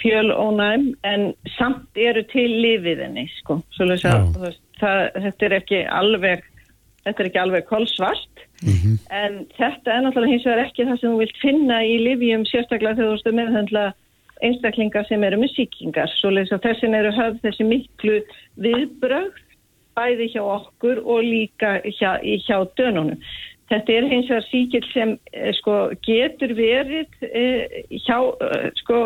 [0.00, 6.46] fjölónæm en samt eru til lifiðinni sko, svo að, það, þetta er ekki alveg
[7.04, 8.96] þetta er ekki alveg kolsvart mm -hmm.
[9.22, 12.96] en þetta er náttúrulega hins vegar ekki það sem þú vilt finna í livjum sérstaklega
[12.96, 13.84] þegar þú erstu meðhundla
[14.40, 18.18] einstaklingar sem eru með síkingar svo leiðis að þessin eru höfð þessi miklu
[18.56, 19.32] viðbröð
[19.96, 23.18] bæði hjá okkur og líka hjá, hjá dönunum.
[23.70, 25.74] Þetta er hins vegar síkil sem eh, sko,
[26.06, 29.02] getur verið eh, hjá, eh, sko,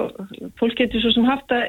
[0.60, 1.68] fólk getur svo sem haft að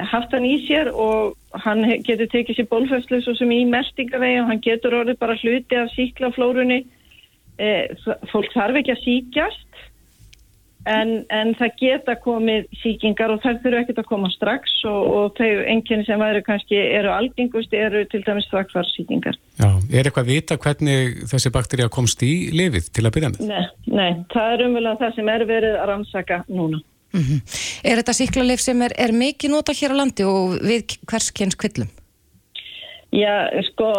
[0.00, 4.50] haft hann í sér og hann getur tekið sér bólfæslu svo sem í meldingavegi og
[4.50, 6.80] hann getur orðið bara hluti af síklaflórunni
[7.58, 7.68] e,
[8.32, 9.82] fólk þarf ekki að síkjast
[10.90, 15.38] en, en það geta komið síkingar og það þurfu ekkert að koma strax og, og
[15.38, 20.32] þau enginni sem væri kannski eru algengust eru til dæmis straxfarsíkingar Já, er eitthvað að
[20.32, 23.46] vita hvernig þessi bakteri að komst í lifið til að byrja með?
[23.52, 26.82] Nei, nei, það er umvel að það sem er verið að rannsaka núna
[27.14, 27.40] Mm -hmm.
[27.84, 31.90] Er þetta síklarleif sem er, er mikið nota hér á landi og við hverskens kvillum?
[33.14, 33.92] Já, sko,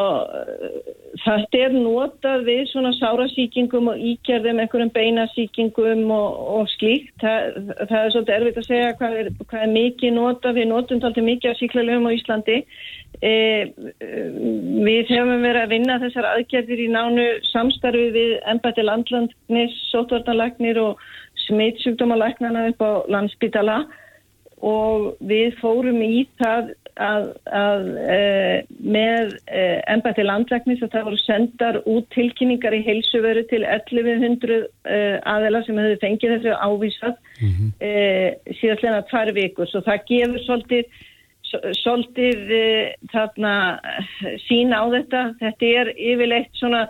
[1.23, 7.13] þetta er notað við svona sárasíkingum og íkjærðum, einhverjum beinasíkingum og, og slíkt.
[7.23, 10.59] Það, það er svolítið erfitt að segja hvað er, hvað er mikið notað.
[10.59, 12.57] Við notum alltaf mikið af síklarleifum á Íslandi.
[13.23, 13.33] E,
[14.89, 20.99] við hefum verið að vinna þessar aðgerðir í nánu samstarfi við ennbætti landlandnis, sótvarnalagnir og
[21.45, 23.77] smittsjúkdómalæknana upp á landsbytala
[24.65, 28.19] og við fórum í það að, að e,
[28.79, 34.99] með e, ennbætti landlæknis að það voru sendar út tilkynningar í heilsuveru til 1100 e,
[35.27, 37.71] aðela sem hefur fengið þessu ávísað mm -hmm.
[38.61, 40.85] síðastlega tvær vikur svo það gefur svolítið
[41.83, 42.39] svolítið
[43.11, 43.53] þarna
[44.47, 46.87] sína á þetta þetta er yfirleitt svona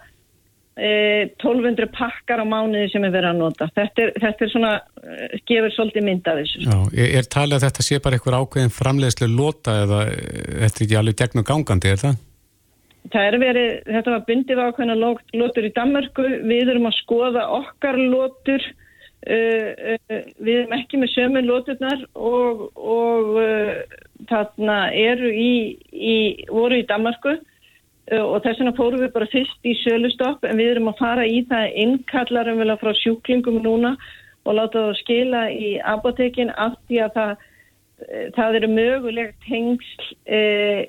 [0.76, 3.68] 1200 pakkar á mánuði sem er verið að nota.
[3.78, 4.72] Þetta er, þetta er svona,
[5.08, 6.64] eh, gefur svolítið mynd af þessu.
[6.66, 10.98] Já, er, talið að þetta sé bara einhver ákveðin framleiðslu lota eða þetta er ekki
[11.00, 12.18] alveg gegnum gangandi, er það?
[13.14, 14.98] Það er verið, þetta var bundið ákveðina
[15.40, 18.64] lotur í Danmarku, við erum að skoða okkar lotur,
[19.26, 23.32] við erum ekki með sömu loturnar og, og
[24.30, 25.54] þarna eru í,
[25.94, 26.18] í,
[26.50, 27.38] voru í Danmarku
[28.14, 31.42] og þess vegna fórum við bara fyrst í sölustopp en við erum að fara í
[31.50, 33.96] það innkallarum vel að frá sjúklingum núna
[34.46, 37.32] og láta það skila í apotekin af því að það,
[38.06, 40.44] uh, það eru mögulegt tengsl e,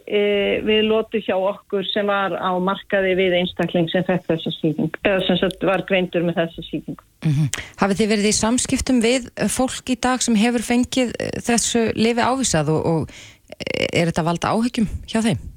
[0.05, 0.23] e,
[0.67, 5.25] við lótu hjá okkur sem var á markaði við einstakling sem fekk þessa síking eða
[5.41, 7.65] sem var greintur með þessa síking mm -hmm.
[7.81, 11.17] Hafið þið verið í samskiptum við fólk í dag sem hefur fengið
[11.49, 13.11] þessu lifi ávísað og, og
[13.57, 15.56] er þetta valda áhyggjum hjá þeim?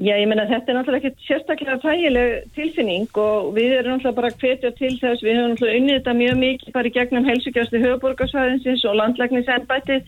[0.00, 4.30] Já, ég menna þetta er náttúrulega ekki sérstaklega þægileg tilfinning og við erum náttúrulega bara
[4.40, 8.84] hvetja til þess, við höfum náttúrulega unnið þetta mjög mikið bara í gegnum helsugjastli höfuborgarsvæðinsins
[8.88, 9.98] og landlækningsenbæti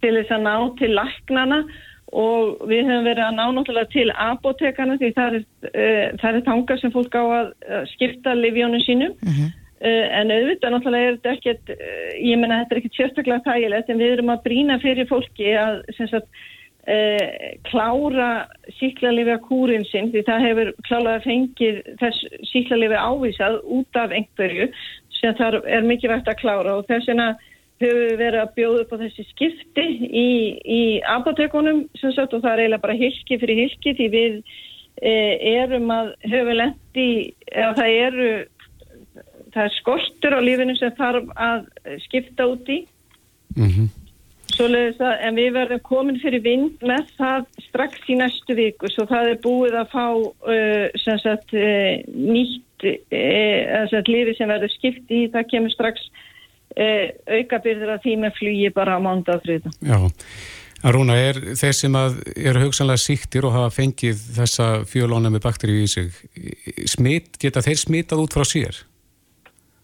[0.00, 1.58] til þess að ná til læknana
[2.24, 6.48] og við höfum verið að ná náttúrulega til apotekana því það er, uh, það er
[6.48, 7.52] tangar sem fólk á að
[7.92, 9.52] skipta livjónu sínum uh -huh.
[9.84, 13.90] uh, en auðvitað náttúrulega er þetta ekkert, eh, ég menna þetta er ekkert sérstaklega þægilegt
[13.90, 16.28] en við erum að brína fyrir fólki að sem sagt
[16.84, 18.44] Eh, klára
[18.76, 24.66] síklarlifja kúrin sinn því það hefur klálega fengið þess síklarlifja ávísað út af einhverju
[25.16, 27.30] sem það er mikið vægt að klára og þess vegna
[27.80, 30.28] höfum við verið að bjóða upp á þessi skipti í,
[30.60, 30.82] í
[31.14, 34.38] apotekunum sagt, og það er eiginlega bara hilki fyrir hilki því við
[35.00, 35.16] e,
[35.54, 37.10] erum að höfum lendi
[37.48, 38.30] eða það eru
[39.56, 41.68] það er skortur á lífinu sem þarf að
[42.04, 42.82] skipta út í
[43.56, 43.92] mm -hmm.
[44.60, 49.32] Að, en við verðum komin fyrir vind með það strax í næstu viku svo það
[49.32, 55.50] er búið að fá uh, sagt, uh, nýtt uh, lífi sem verður skipt í það
[55.54, 56.08] kemur strax
[56.74, 59.70] Eh, aukabyrður að því með flugi bara á mánda og þrjuta.
[59.78, 59.98] Já,
[60.84, 61.98] Arúna, er þeir sem
[62.34, 66.10] eru hugsanlega síktir og hafa fengið þessa fjölóna með bakteríu í sig,
[66.90, 68.80] smit, geta þeir smitað út frá sér?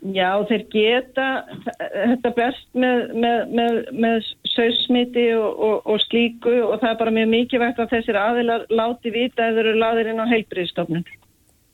[0.00, 1.26] Já, þeir geta,
[1.76, 7.14] þetta best með, með, með, með sögsmiti og, og, og slíku og það er bara
[7.18, 11.04] mjög mikilvægt að þessir aðilar láti vita eða eru laðir inn á heilbriðstofnun.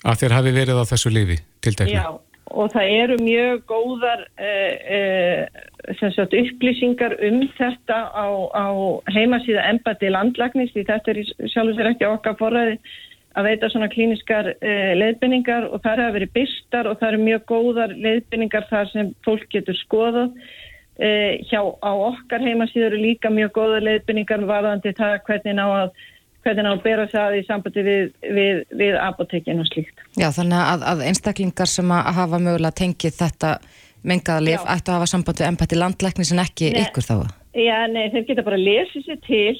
[0.06, 1.94] Að þeir hafi verið á þessu lifi til dækna?
[1.94, 2.08] Já
[2.54, 8.66] og það eru mjög góðar eh, eh, sagt, upplýsingar um þetta á, á
[9.10, 11.20] heimasíða embati landlagnis því þetta er
[11.50, 12.78] sjálfur sér ekki okkar forræði
[13.36, 17.46] að veita svona klíniskar eh, leiðbynningar og það eru verið byrstar og það eru mjög
[17.50, 20.34] góðar leiðbynningar þar sem fólk getur skoðað
[20.98, 25.88] eh, hjá á okkar heimasíða eru líka mjög góðar leiðbynningar varðandi það hvernig ná að
[26.46, 28.04] hvernig hann bera það í sambandi við,
[28.36, 30.04] við, við apotekin og slíkt.
[30.14, 33.56] Já, þannig að, að einstaklingar sem að hafa mögulega tengið þetta
[34.06, 37.16] mengaðalif ættu að hafa sambandi við ennbætti landlæknis en ekki nei, ykkur þá?
[37.58, 39.56] Já, nei, þeir geta bara að lesa sér til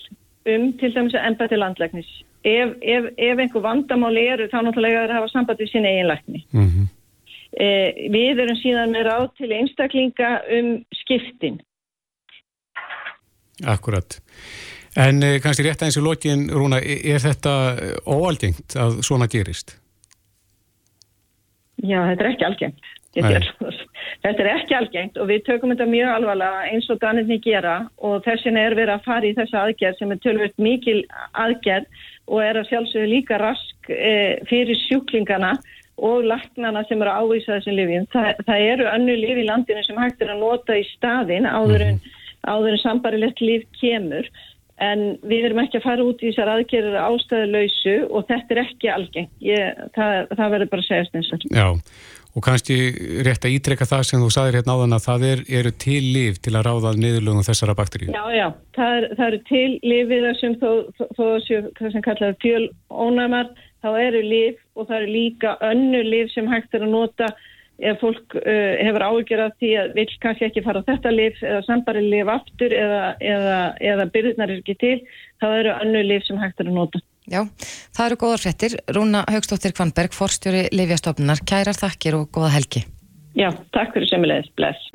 [0.47, 2.13] um til dæmis að ennbætti landlæknis.
[2.47, 6.11] Ef, ef, ef einhver vandamáli eru þá náttúrulega er að hafa sambandi við sín eigin
[6.11, 6.43] lækni.
[6.53, 6.91] Mm -hmm.
[7.65, 10.69] eh, við erum síðan með ráð til einstaklinga um
[11.01, 11.59] skiptin.
[13.67, 14.21] Akkurat.
[14.97, 17.57] En eh, kannski rétt aðeins í lokin, Rúna, er þetta
[18.07, 19.77] óalgengt að svona gerist?
[21.83, 22.95] Já, þetta er ekki algengt.
[23.17, 28.25] Þetta er ekki algengt og við tökum þetta mjög alvarlega eins og Danirni gera og
[28.27, 30.99] þessin er verið að fara í þessa aðgerð sem er tölvöld mikil
[31.33, 34.15] aðgerð og er að sjálfsögðu líka rask e,
[34.51, 35.55] fyrir sjúklingana
[35.97, 38.09] og laknana sem eru að ávisa þessum lifin.
[38.13, 41.87] Þa, það eru önnu lifi í landinu sem hægt er að nota í staðin áður
[41.87, 42.69] en, mm.
[42.73, 44.29] en sambarilegt liv kemur
[44.83, 48.91] en við erum ekki að fara út í þessar aðgerður ástæðuleysu og þetta er ekki
[48.93, 51.69] algeng Ég, það, það verður bara að segja eins og Já,
[52.37, 52.77] og kannski
[53.25, 56.41] rétt að ítrekka það sem þú saðir hérna áðan að það er, eru til líf
[56.45, 60.57] til að ráða niðurlögum þessara bakteríu Já, já, það, er, það eru til lífið þessum
[60.61, 60.71] þó,
[61.17, 61.25] þó
[61.95, 63.53] sem kallaður fjölónamar
[63.85, 67.33] þá eru líf og það eru líka önnu líf sem hægt er að nota
[67.77, 71.43] ef fólk uh, hefur áhyggjur af því að vil kannski ekki fara á þetta lif
[71.45, 73.59] eða sambari lif aftur eða, eða,
[73.93, 74.97] eða byrðnar er ekki til,
[75.43, 77.03] þá eru annu lif sem hægt er að nota.
[77.27, 77.43] Já,
[77.97, 78.77] það eru góðar frettir.
[78.95, 82.87] Rúna Haugstóttir Kvanberg, forstjóri Livjastofnunar, kærar þakkir og góða helgi.
[83.37, 84.53] Já, takk fyrir semilegis.
[84.57, 84.91] Bless.